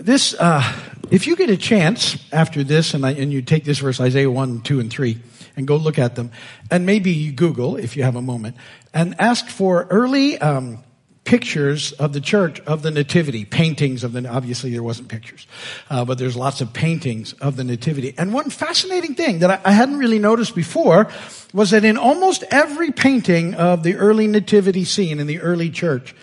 [0.00, 0.62] this, uh,
[1.10, 4.30] if you get a chance after this and, I, and you take this verse, Isaiah
[4.30, 5.18] 1, 2, and 3,
[5.56, 6.30] and go look at them,
[6.70, 8.56] and maybe you Google if you have a moment,
[8.92, 10.82] and ask for early um,
[11.24, 15.46] pictures of the church of the nativity, paintings of the, obviously there wasn't pictures,
[15.90, 18.14] uh, but there's lots of paintings of the nativity.
[18.18, 21.08] And one fascinating thing that I, I hadn't really noticed before
[21.52, 26.14] was that in almost every painting of the early nativity scene in the early church,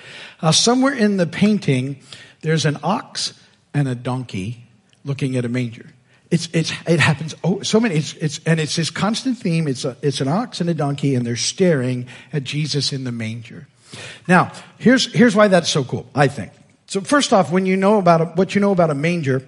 [0.42, 2.00] uh, somewhere in the painting,
[2.42, 3.34] there's an ox
[3.74, 4.66] and a donkey
[5.04, 5.88] looking at a manger.
[6.30, 9.68] It's, it's, it happens oh, so many, it's, it's, and it's this constant theme.
[9.68, 13.12] It's a, it's an ox and a donkey and they're staring at Jesus in the
[13.12, 13.68] manger.
[14.28, 16.54] Now, here's, here's why that's so cool, I think.
[16.88, 19.46] So first off, when you know about a, what you know about a manger,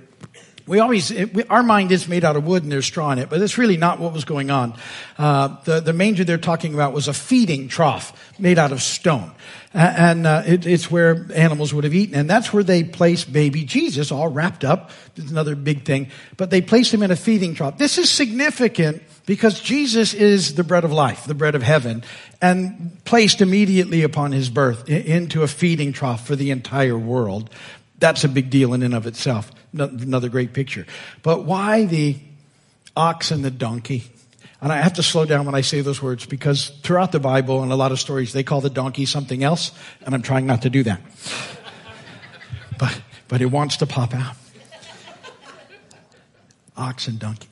[0.65, 3.19] we always, it, we, our mind is made out of wood and there's straw in
[3.19, 4.73] it, but that's really not what was going on.
[5.17, 9.31] Uh, the, the manger they're talking about was a feeding trough made out of stone.
[9.73, 12.15] And uh, it, it's where animals would have eaten.
[12.15, 14.91] And that's where they placed baby Jesus all wrapped up.
[15.15, 16.09] It's another big thing.
[16.37, 17.79] But they placed him in a feeding trough.
[17.79, 22.03] This is significant because Jesus is the bread of life, the bread of heaven,
[22.41, 27.49] and placed immediately upon his birth into a feeding trough for the entire world.
[27.97, 29.51] That's a big deal in and of itself.
[29.73, 30.85] Another great picture.
[31.23, 32.17] But why the
[32.95, 34.03] ox and the donkey?
[34.63, 37.63] And I have to slow down when I say those words because throughout the Bible
[37.63, 39.73] and a lot of stories, they call the donkey something else,
[40.05, 41.01] and I'm trying not to do that.
[42.79, 44.37] but, but it wants to pop out.
[46.77, 47.49] Ox and donkey.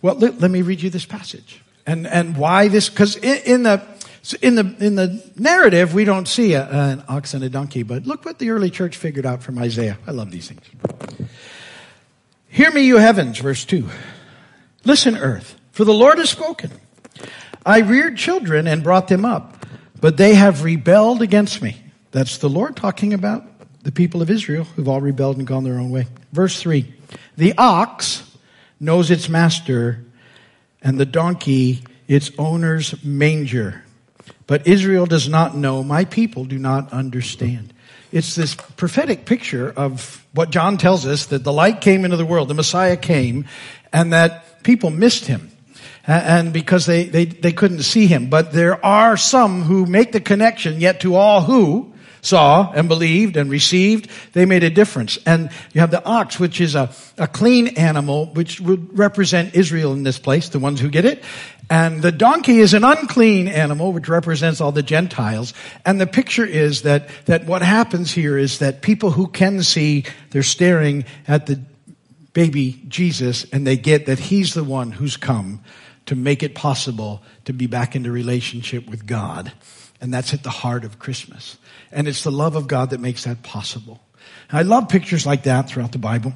[0.00, 1.60] Well, let, let me read you this passage.
[1.86, 3.82] And, and why this, cause in, in the,
[4.40, 8.06] in the, in the narrative, we don't see a, an ox and a donkey, but
[8.06, 9.98] look what the early church figured out from Isaiah.
[10.06, 10.62] I love these things.
[12.48, 13.88] Hear me, you heavens, verse 2.
[14.84, 16.70] Listen, earth, for the Lord has spoken.
[17.66, 19.66] I reared children and brought them up,
[20.00, 21.76] but they have rebelled against me.
[22.12, 23.44] That's the Lord talking about
[23.82, 26.06] the people of Israel who've all rebelled and gone their own way.
[26.32, 26.94] Verse 3.
[27.36, 28.22] The ox
[28.78, 30.04] knows its master,
[30.80, 33.82] and the donkey its owner's manger.
[34.46, 37.74] But Israel does not know, my people do not understand.
[38.12, 42.24] It's this prophetic picture of what John tells us that the light came into the
[42.24, 43.46] world, the Messiah came,
[43.92, 45.50] and that people missed him.
[46.06, 48.28] And because they, they, they couldn't see him.
[48.28, 51.94] But there are some who make the connection, yet to all who,
[52.24, 55.18] saw and believed and received, they made a difference.
[55.26, 59.92] And you have the ox, which is a, a clean animal, which would represent Israel
[59.92, 61.22] in this place, the ones who get it.
[61.70, 65.54] And the donkey is an unclean animal, which represents all the Gentiles.
[65.84, 70.04] And the picture is that, that what happens here is that people who can see,
[70.30, 71.60] they're staring at the
[72.32, 75.60] baby Jesus and they get that he's the one who's come
[76.06, 79.52] to make it possible to be back into relationship with God.
[80.00, 81.56] And that's at the heart of Christmas.
[81.90, 84.00] And it's the love of God that makes that possible.
[84.50, 86.34] And I love pictures like that throughout the Bible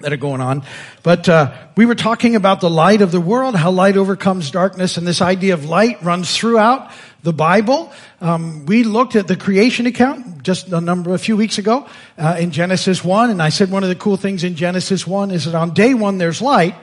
[0.00, 0.64] that are going on.
[1.02, 4.96] But uh, we were talking about the light of the world, how light overcomes darkness,
[4.96, 6.90] and this idea of light runs throughout
[7.22, 7.92] the Bible.
[8.20, 11.86] Um, we looked at the creation account just a number a few weeks ago
[12.16, 15.30] uh, in Genesis one, and I said one of the cool things in Genesis one
[15.30, 16.74] is that on day one there's light,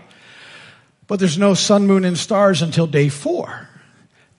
[1.07, 3.67] but there's no sun, moon, and stars until day four.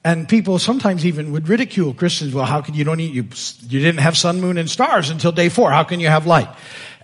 [0.04, 2.32] And people sometimes even would ridicule Christians.
[2.32, 3.24] Well, how could you don't eat, you,
[3.68, 5.70] you didn't have sun, moon, and stars until day four.
[5.70, 6.48] How can you have light?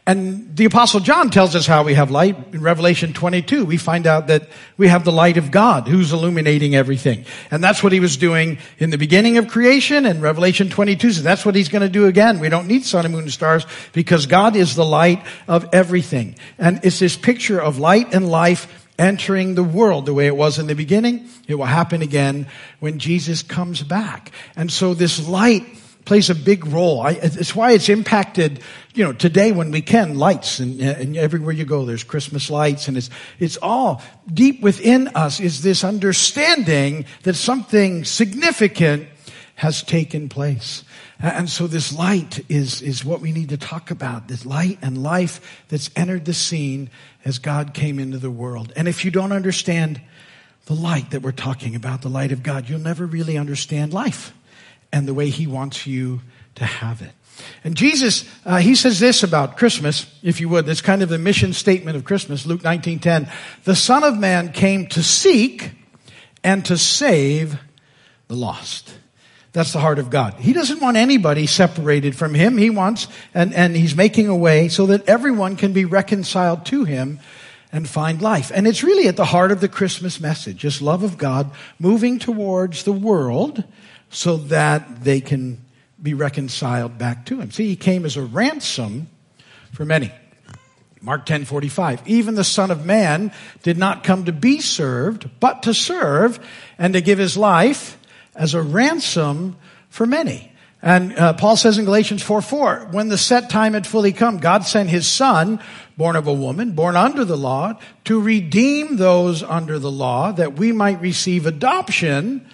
[0.06, 2.36] And the apostle John tells us how we have light.
[2.52, 6.74] In Revelation 22, we find out that we have the light of God who's illuminating
[6.74, 7.24] everything.
[7.50, 10.04] And that's what he was doing in the beginning of creation.
[10.04, 12.38] And Revelation 22 says that's what he's going to do again.
[12.38, 16.36] We don't need sun and moon and stars because God is the light of everything.
[16.58, 20.58] And it's this picture of light and life entering the world the way it was
[20.58, 21.28] in the beginning.
[21.48, 22.46] It will happen again
[22.80, 24.30] when Jesus comes back.
[24.56, 25.66] And so this light
[26.04, 27.00] plays a big role.
[27.00, 28.60] I, it's why it's impacted,
[28.94, 32.88] you know, today when we can, lights and, and everywhere you go, there's Christmas lights
[32.88, 39.08] and it's, it's all deep within us is this understanding that something significant
[39.56, 40.84] has taken place.
[41.20, 44.28] And so this light is, is what we need to talk about.
[44.28, 46.90] This light and life that's entered the scene
[47.24, 48.72] as God came into the world.
[48.76, 50.00] And if you don't understand
[50.66, 54.32] the light that we're talking about, the light of God, you'll never really understand life
[54.92, 56.20] and the way he wants you
[56.56, 57.12] to have it.
[57.64, 60.66] And Jesus, uh, he says this about Christmas, if you would.
[60.66, 63.28] That's kind of the mission statement of Christmas, Luke 19:10.
[63.64, 65.72] The Son of Man came to seek
[66.44, 67.58] and to save
[68.28, 68.94] the lost.
[69.54, 70.34] That's the heart of God.
[70.34, 72.58] He doesn't want anybody separated from Him.
[72.58, 76.82] He wants, and, and He's making a way so that everyone can be reconciled to
[76.82, 77.20] Him
[77.70, 78.50] and find life.
[78.52, 82.18] And it's really at the heart of the Christmas message, this love of God moving
[82.18, 83.62] towards the world
[84.10, 85.64] so that they can
[86.02, 87.50] be reconciled back to him.
[87.50, 89.08] See, he came as a ransom
[89.72, 90.12] for many.
[91.00, 93.32] Mark 10:45 Even the son of man
[93.62, 96.38] did not come to be served but to serve
[96.78, 97.98] and to give his life
[98.34, 99.56] as a ransom
[99.88, 100.52] for many.
[100.82, 104.36] And uh, Paul says in Galatians 4 4, when the set time had fully come,
[104.36, 105.58] God sent his son,
[105.96, 110.58] born of a woman, born under the law, to redeem those under the law that
[110.58, 112.46] we might receive adoption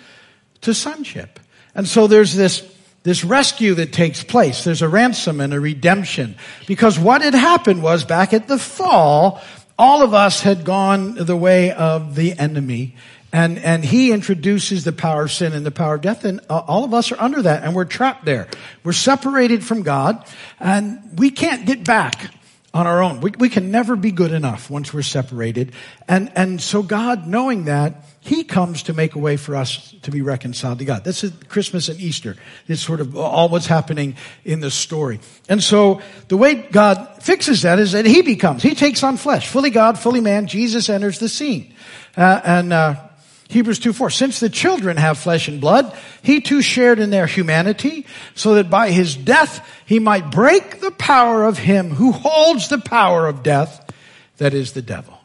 [0.61, 1.41] to sonship.
[1.75, 2.65] And so there's this,
[3.03, 4.63] this rescue that takes place.
[4.63, 6.37] There's a ransom and a redemption.
[6.69, 9.43] Because what had happened was back at the fall,
[9.77, 12.95] all of us had gone the way of the enemy.
[13.33, 16.59] And, and he introduces the power of sin and the power of death, and uh,
[16.67, 18.49] all of us are under that, and we're trapped there.
[18.83, 20.27] We're separated from God,
[20.59, 22.33] and we can't get back
[22.73, 23.21] on our own.
[23.21, 25.73] We, we can never be good enough once we're separated.
[26.09, 30.11] And, and so God, knowing that, he comes to make a way for us to
[30.11, 31.05] be reconciled to God.
[31.05, 32.37] This is Christmas and Easter.
[32.69, 35.21] It's sort of all what's happening in the story.
[35.49, 39.49] And so the way God fixes that is that He becomes, He takes on flesh.
[39.49, 41.75] Fully God, fully man, Jesus enters the scene.
[42.17, 43.07] Uh, and, uh,
[43.51, 44.11] Hebrews 2 4.
[44.11, 48.71] Since the children have flesh and blood, he too shared in their humanity, so that
[48.71, 53.43] by his death he might break the power of him who holds the power of
[53.43, 53.93] death,
[54.39, 55.19] that is the devil.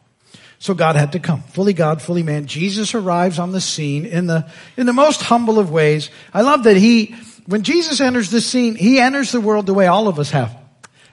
[0.58, 1.42] So God had to come.
[1.42, 2.46] Fully God, fully man.
[2.46, 6.10] Jesus arrives on the scene in the, in the most humble of ways.
[6.34, 7.14] I love that he,
[7.46, 10.56] when Jesus enters the scene, he enters the world the way all of us have.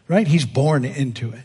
[0.07, 0.27] Right?
[0.27, 1.43] He's born into it.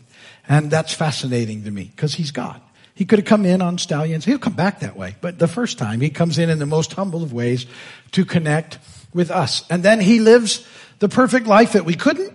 [0.49, 2.63] And that's fascinating to me because he's God.
[2.99, 4.25] He could have come in on stallions.
[4.25, 5.15] He'll come back that way.
[5.21, 7.65] But the first time, he comes in in the most humble of ways
[8.11, 8.81] to connect
[9.15, 9.63] with us.
[9.71, 10.67] And then he lives
[10.99, 12.33] the perfect life that we couldn't.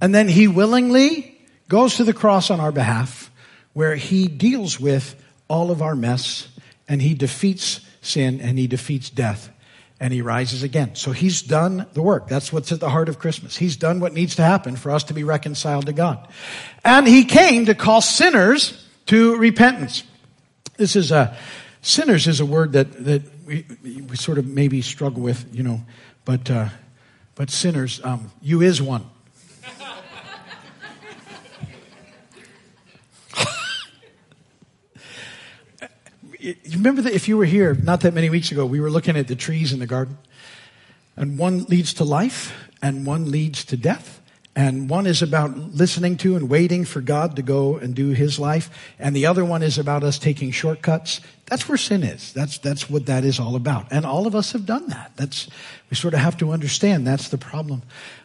[0.00, 1.36] And then he willingly
[1.68, 3.32] goes to the cross on our behalf
[3.72, 6.46] where he deals with all of our mess
[6.86, 9.50] and he defeats sin and he defeats death
[9.98, 10.94] and he rises again.
[10.94, 12.28] So he's done the work.
[12.28, 13.56] That's what's at the heart of Christmas.
[13.56, 16.28] He's done what needs to happen for us to be reconciled to God.
[16.84, 20.04] And he came to call sinners to repentance.
[20.76, 21.36] This is a,
[21.82, 25.80] sinners is a word that, that we, we sort of maybe struggle with, you know,
[26.24, 26.68] but, uh,
[27.34, 29.06] but sinners, um, you is one.
[36.38, 39.16] you remember that if you were here not that many weeks ago, we were looking
[39.16, 40.18] at the trees in the garden.
[41.16, 44.17] And one leads to life and one leads to death.
[44.58, 48.40] And one is about listening to and waiting for God to go and do his
[48.40, 48.68] life.
[48.98, 51.20] And the other one is about us taking shortcuts.
[51.46, 52.32] That's where sin is.
[52.32, 53.86] That's, that's what that is all about.
[53.92, 55.12] And all of us have done that.
[55.14, 55.48] That's,
[55.90, 57.82] we sort of have to understand that's the problem.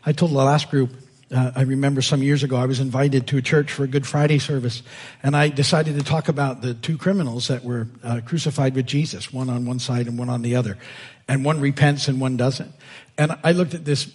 [0.08, 0.90] I told the last group,
[1.32, 4.08] uh, I remember some years ago I was invited to a church for a Good
[4.08, 4.82] Friday service,
[5.22, 9.32] and I decided to talk about the two criminals that were uh, crucified with Jesus,
[9.32, 10.80] one on one side and one on the other,
[11.28, 12.74] and one repents and one doesn't.
[13.20, 14.12] And I looked at this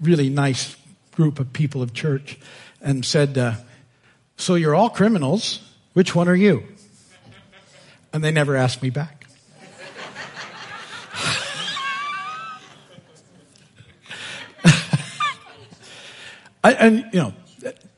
[0.00, 0.76] really nice
[1.18, 2.38] group of people of church
[2.80, 3.54] and said, uh,
[4.36, 5.58] "So you're all criminals.
[5.94, 6.62] Which one are you?"
[8.12, 9.26] And they never asked me back.
[16.62, 17.34] I, and you know,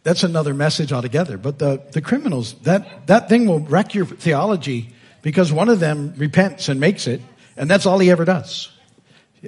[0.02, 1.36] that's another message altogether.
[1.36, 6.14] But the, the criminals, that, that thing will wreck your theology because one of them
[6.16, 7.20] repents and makes it,
[7.58, 8.70] and that's all he ever does.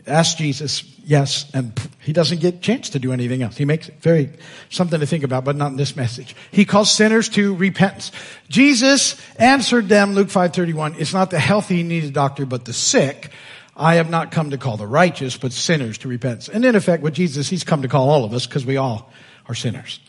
[0.07, 3.59] Ask Jesus, yes, and he doesn't get a chance to do anything else.
[3.59, 4.31] He makes it very
[4.71, 6.35] something to think about, but not in this message.
[6.51, 8.11] He calls sinners to repentance.
[8.49, 12.73] Jesus answered them, Luke 5:31, it's not the healthy who need a doctor, but the
[12.73, 13.33] sick.
[13.77, 16.49] I have not come to call the righteous, but sinners to repentance.
[16.49, 19.11] And in effect, with Jesus, he's come to call all of us because we all
[19.47, 20.01] are sinners.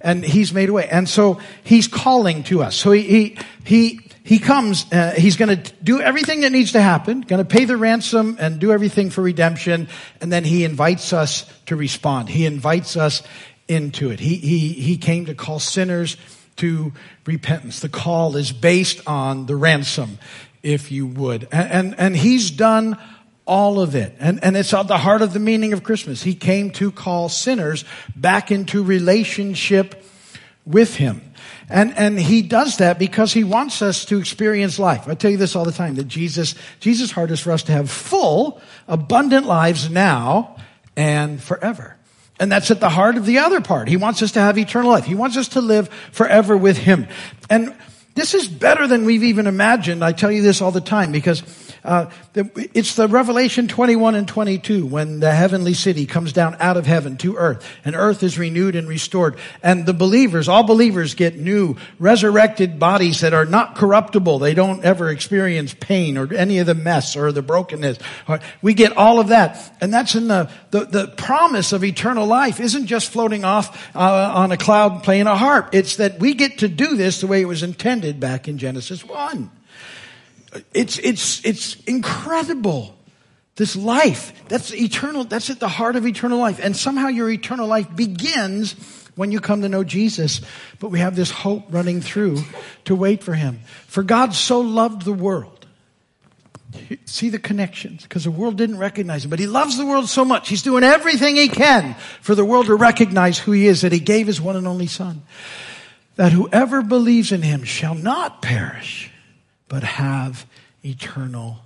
[0.00, 0.88] And he's made a way.
[0.88, 2.76] And so he's calling to us.
[2.76, 7.22] So he, he, he, he comes, uh, he's gonna do everything that needs to happen,
[7.22, 9.88] gonna pay the ransom and do everything for redemption,
[10.20, 12.28] and then he invites us to respond.
[12.28, 13.22] He invites us
[13.68, 14.20] into it.
[14.20, 16.16] He, he, he came to call sinners
[16.56, 16.92] to
[17.26, 17.80] repentance.
[17.80, 20.18] The call is based on the ransom,
[20.62, 21.48] if you would.
[21.50, 22.98] And, and, and he's done
[23.46, 24.14] all of it.
[24.20, 26.22] And, and it's at the heart of the meaning of Christmas.
[26.22, 30.04] He came to call sinners back into relationship
[30.64, 31.31] with him.
[31.72, 35.08] And, and he does that because he wants us to experience life.
[35.08, 37.72] I tell you this all the time, that Jesus, Jesus' heart is for us to
[37.72, 40.56] have full, abundant lives now
[40.96, 41.96] and forever.
[42.38, 43.88] And that's at the heart of the other part.
[43.88, 45.06] He wants us to have eternal life.
[45.06, 47.08] He wants us to live forever with him.
[47.48, 47.74] And
[48.14, 50.04] this is better than we've even imagined.
[50.04, 51.42] I tell you this all the time because
[51.84, 56.86] uh, it's the Revelation 21 and 22 when the heavenly city comes down out of
[56.86, 59.36] heaven to earth and earth is renewed and restored.
[59.62, 64.38] And the believers, all believers get new resurrected bodies that are not corruptible.
[64.38, 67.98] They don't ever experience pain or any of the mess or the brokenness.
[68.60, 69.76] We get all of that.
[69.80, 74.32] And that's in the, the, the promise of eternal life isn't just floating off uh,
[74.34, 75.70] on a cloud playing a harp.
[75.72, 79.04] It's that we get to do this the way it was intended back in Genesis
[79.04, 79.50] 1.
[80.74, 82.96] It's, it's, it's incredible.
[83.56, 86.58] This life, that's eternal, that's at the heart of eternal life.
[86.62, 88.72] And somehow your eternal life begins
[89.14, 90.40] when you come to know Jesus.
[90.78, 92.38] But we have this hope running through
[92.84, 93.60] to wait for Him.
[93.86, 95.66] For God so loved the world.
[97.04, 99.30] See the connections, because the world didn't recognize Him.
[99.30, 100.48] But He loves the world so much.
[100.48, 104.00] He's doing everything He can for the world to recognize who He is, that He
[104.00, 105.22] gave His one and only Son.
[106.16, 109.11] That whoever believes in Him shall not perish
[109.72, 110.44] but have
[110.84, 111.56] eternal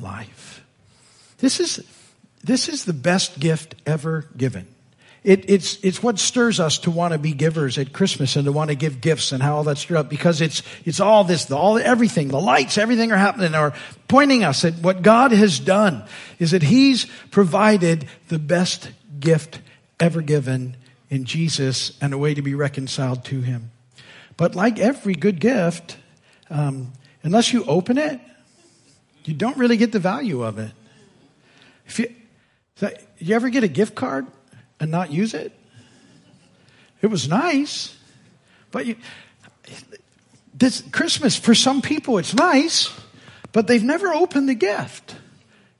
[0.00, 0.64] life.
[1.38, 1.84] This is,
[2.44, 4.68] this is the best gift ever given.
[5.24, 8.52] It, it's, it's what stirs us to want to be givers at Christmas and to
[8.52, 11.46] want to give gifts and how all that's stirred up because it's, it's all this,
[11.46, 13.74] the, all, everything, the lights, everything are happening are
[14.06, 16.04] pointing us at what God has done
[16.38, 19.60] is that He's provided the best gift
[19.98, 20.76] ever given
[21.10, 23.72] in Jesus and a way to be reconciled to Him.
[24.36, 25.96] But like every good gift,
[26.50, 26.92] um,
[27.26, 28.20] unless you open it,
[29.24, 30.70] you don't really get the value of it.
[31.84, 32.14] If you,
[33.18, 34.28] you ever get a gift card
[34.78, 35.52] and not use it?
[37.02, 37.96] It was nice,
[38.70, 38.96] but you,
[40.54, 42.96] this Christmas, for some people, it's nice,
[43.50, 45.16] but they've never opened the gift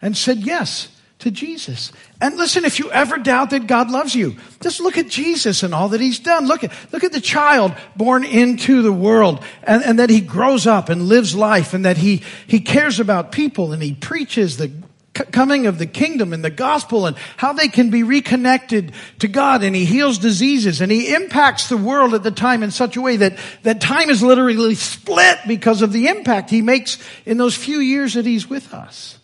[0.02, 0.88] and said yes
[1.18, 1.92] to Jesus.
[2.20, 5.72] And listen, if you ever doubt that God loves you, just look at Jesus and
[5.74, 6.46] all that he's done.
[6.46, 10.66] Look at, look at the child born into the world and, and that he grows
[10.66, 14.70] up and lives life and that he, he cares about people and he preaches the
[15.14, 19.62] coming of the kingdom and the gospel and how they can be reconnected to God
[19.62, 23.00] and he heals diseases and he impacts the world at the time in such a
[23.00, 27.56] way that, that time is literally split because of the impact he makes in those
[27.56, 29.18] few years that he's with us.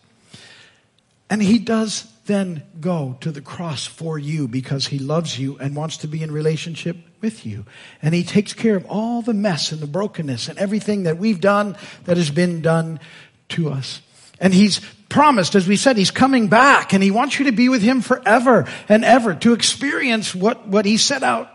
[1.32, 5.74] And he does then go to the cross for you because he loves you and
[5.74, 7.64] wants to be in relationship with you.
[8.02, 11.40] And he takes care of all the mess and the brokenness and everything that we've
[11.40, 11.74] done
[12.04, 13.00] that has been done
[13.48, 14.02] to us.
[14.40, 17.70] And he's promised, as we said, he's coming back and he wants you to be
[17.70, 21.48] with him forever and ever to experience what, what he set out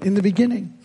[0.00, 0.78] in the beginning.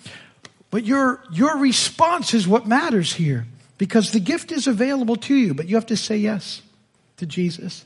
[0.72, 3.46] But your, your response is what matters here
[3.78, 6.62] because the gift is available to you, but you have to say yes
[7.16, 7.86] to Jesus.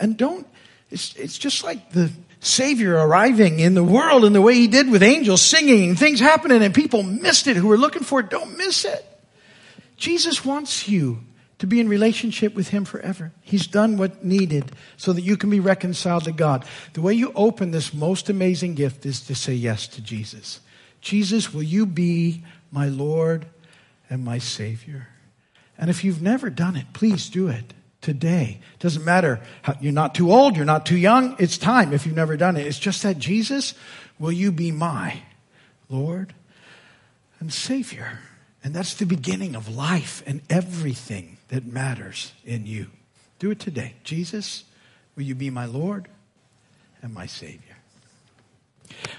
[0.00, 0.46] And don't,
[0.90, 4.90] It's, it's just like the Savior arriving in the world in the way he did
[4.90, 8.30] with angels singing and things happening and people missed it who were looking for it.
[8.30, 9.04] Don't miss it.
[9.96, 11.20] Jesus wants you
[11.60, 13.30] to be in relationship with him forever.
[13.40, 16.64] He's done what needed so that you can be reconciled to God.
[16.94, 20.60] The way you open this most amazing gift is to say yes to Jesus.
[21.00, 23.46] Jesus, will you be my Lord
[24.10, 25.08] and my Savior?
[25.78, 27.72] And if you've never done it, please do it
[28.02, 28.60] today.
[28.74, 29.40] it Doesn't matter.
[29.62, 30.56] How, you're not too old.
[30.56, 31.36] You're not too young.
[31.38, 32.66] It's time if you've never done it.
[32.66, 33.74] It's just that Jesus,
[34.18, 35.22] will you be my
[35.88, 36.34] Lord
[37.40, 38.18] and Savior?
[38.62, 42.88] And that's the beginning of life and everything that matters in you.
[43.38, 43.94] Do it today.
[44.04, 44.64] Jesus,
[45.16, 46.08] will you be my Lord
[47.00, 47.76] and my Savior?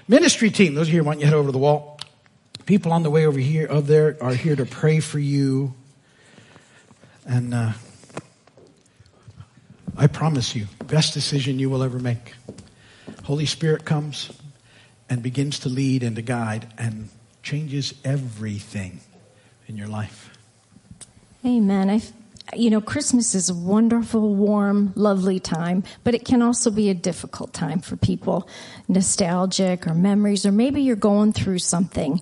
[0.08, 2.00] Ministry team, those here, why don't you head over to the wall?
[2.64, 5.74] People on the way over here, up there, are here to pray for you.
[7.26, 7.72] And uh,
[9.96, 12.34] I promise you, best decision you will ever make.
[13.24, 14.32] Holy Spirit comes
[15.08, 17.08] and begins to lead and to guide and
[17.42, 19.00] changes everything
[19.68, 20.30] in your life.
[21.46, 21.90] Amen.
[21.90, 22.00] I,
[22.56, 26.94] you know, Christmas is a wonderful, warm, lovely time, but it can also be a
[26.94, 28.48] difficult time for people,
[28.88, 32.20] nostalgic or memories, or maybe you're going through something.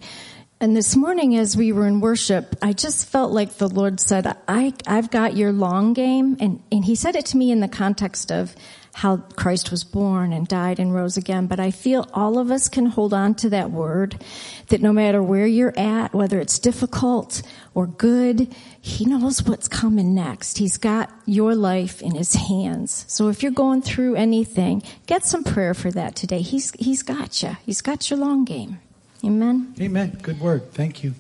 [0.63, 4.33] And this morning, as we were in worship, I just felt like the Lord said,
[4.47, 6.37] I, I've got your long game.
[6.39, 8.55] And, and He said it to me in the context of
[8.95, 11.49] how Christ was born and died and rose again.
[11.49, 14.23] But I feel all of us can hold on to that word
[14.69, 17.43] that no matter where you're at, whether it's difficult
[17.75, 20.59] or good, He knows what's coming next.
[20.59, 23.05] He's got your life in His hands.
[23.09, 26.43] So if you're going through anything, get some prayer for that today.
[26.43, 27.57] He's, he's got you.
[27.67, 28.79] He's got your long game.
[29.25, 29.75] Amen.
[29.81, 30.19] Amen.
[30.23, 30.73] Good word.
[30.73, 31.15] Thank you.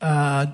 [0.00, 0.46] Uh,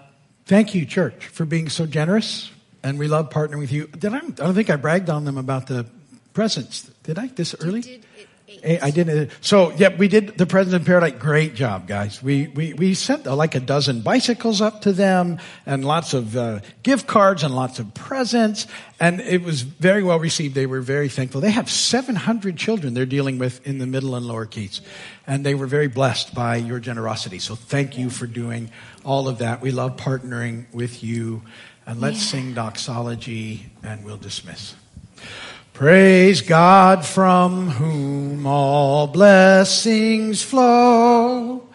[0.46, 2.50] thank you, church, for being so generous.
[2.82, 3.88] And we love partnering with you.
[3.88, 5.86] Did I, I don't think I bragged on them about the
[6.32, 6.82] presents.
[7.02, 8.02] Did I this early?
[8.48, 9.30] I I didn't.
[9.40, 11.14] So, yeah, we did the Presents in Paradise.
[11.18, 12.22] Great job, guys.
[12.22, 16.36] We, we, we sent uh, like a dozen bicycles up to them and lots of
[16.36, 18.66] uh, gift cards and lots of presents.
[19.00, 20.54] And it was very well received.
[20.54, 21.40] They were very thankful.
[21.40, 24.80] They have 700 children they're dealing with in the middle and lower Keys.
[25.26, 27.40] And they were very blessed by your generosity.
[27.40, 28.70] So thank you for doing
[29.04, 29.60] all of that.
[29.60, 31.42] We love partnering with you.
[31.84, 34.74] And let's sing doxology and we'll dismiss.
[35.76, 41.68] Praise God from whom all blessings flow.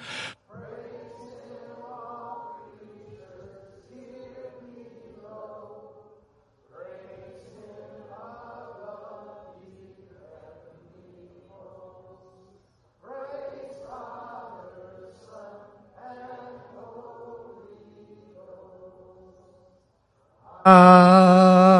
[20.65, 21.70] Amen.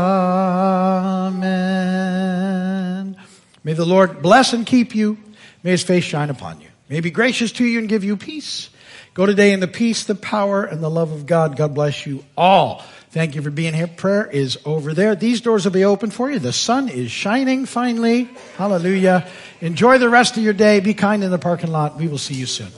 [3.71, 5.17] May the Lord bless and keep you.
[5.63, 6.67] May his face shine upon you.
[6.89, 8.69] May he be gracious to you and give you peace.
[9.13, 11.55] Go today in the peace, the power, and the love of God.
[11.55, 12.83] God bless you all.
[13.11, 13.87] Thank you for being here.
[13.87, 15.15] Prayer is over there.
[15.15, 16.37] These doors will be open for you.
[16.37, 18.29] The sun is shining finally.
[18.57, 19.25] Hallelujah.
[19.61, 20.81] Enjoy the rest of your day.
[20.81, 21.95] Be kind in the parking lot.
[21.95, 22.73] We will see you soon.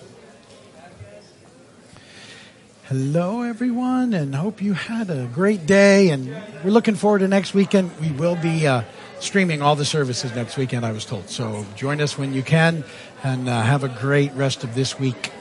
[2.84, 6.10] Hello, everyone, and hope you had a great day.
[6.10, 6.28] And
[6.64, 7.90] we're looking forward to next weekend.
[8.00, 8.84] We will be uh,
[9.24, 11.30] streaming all the services next weekend, I was told.
[11.30, 12.84] So join us when you can
[13.24, 15.32] and uh, have a great rest of this week.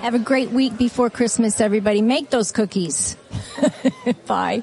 [0.00, 2.02] Have a great week before Christmas, everybody.
[2.02, 3.16] Make those cookies.
[4.26, 4.62] Bye.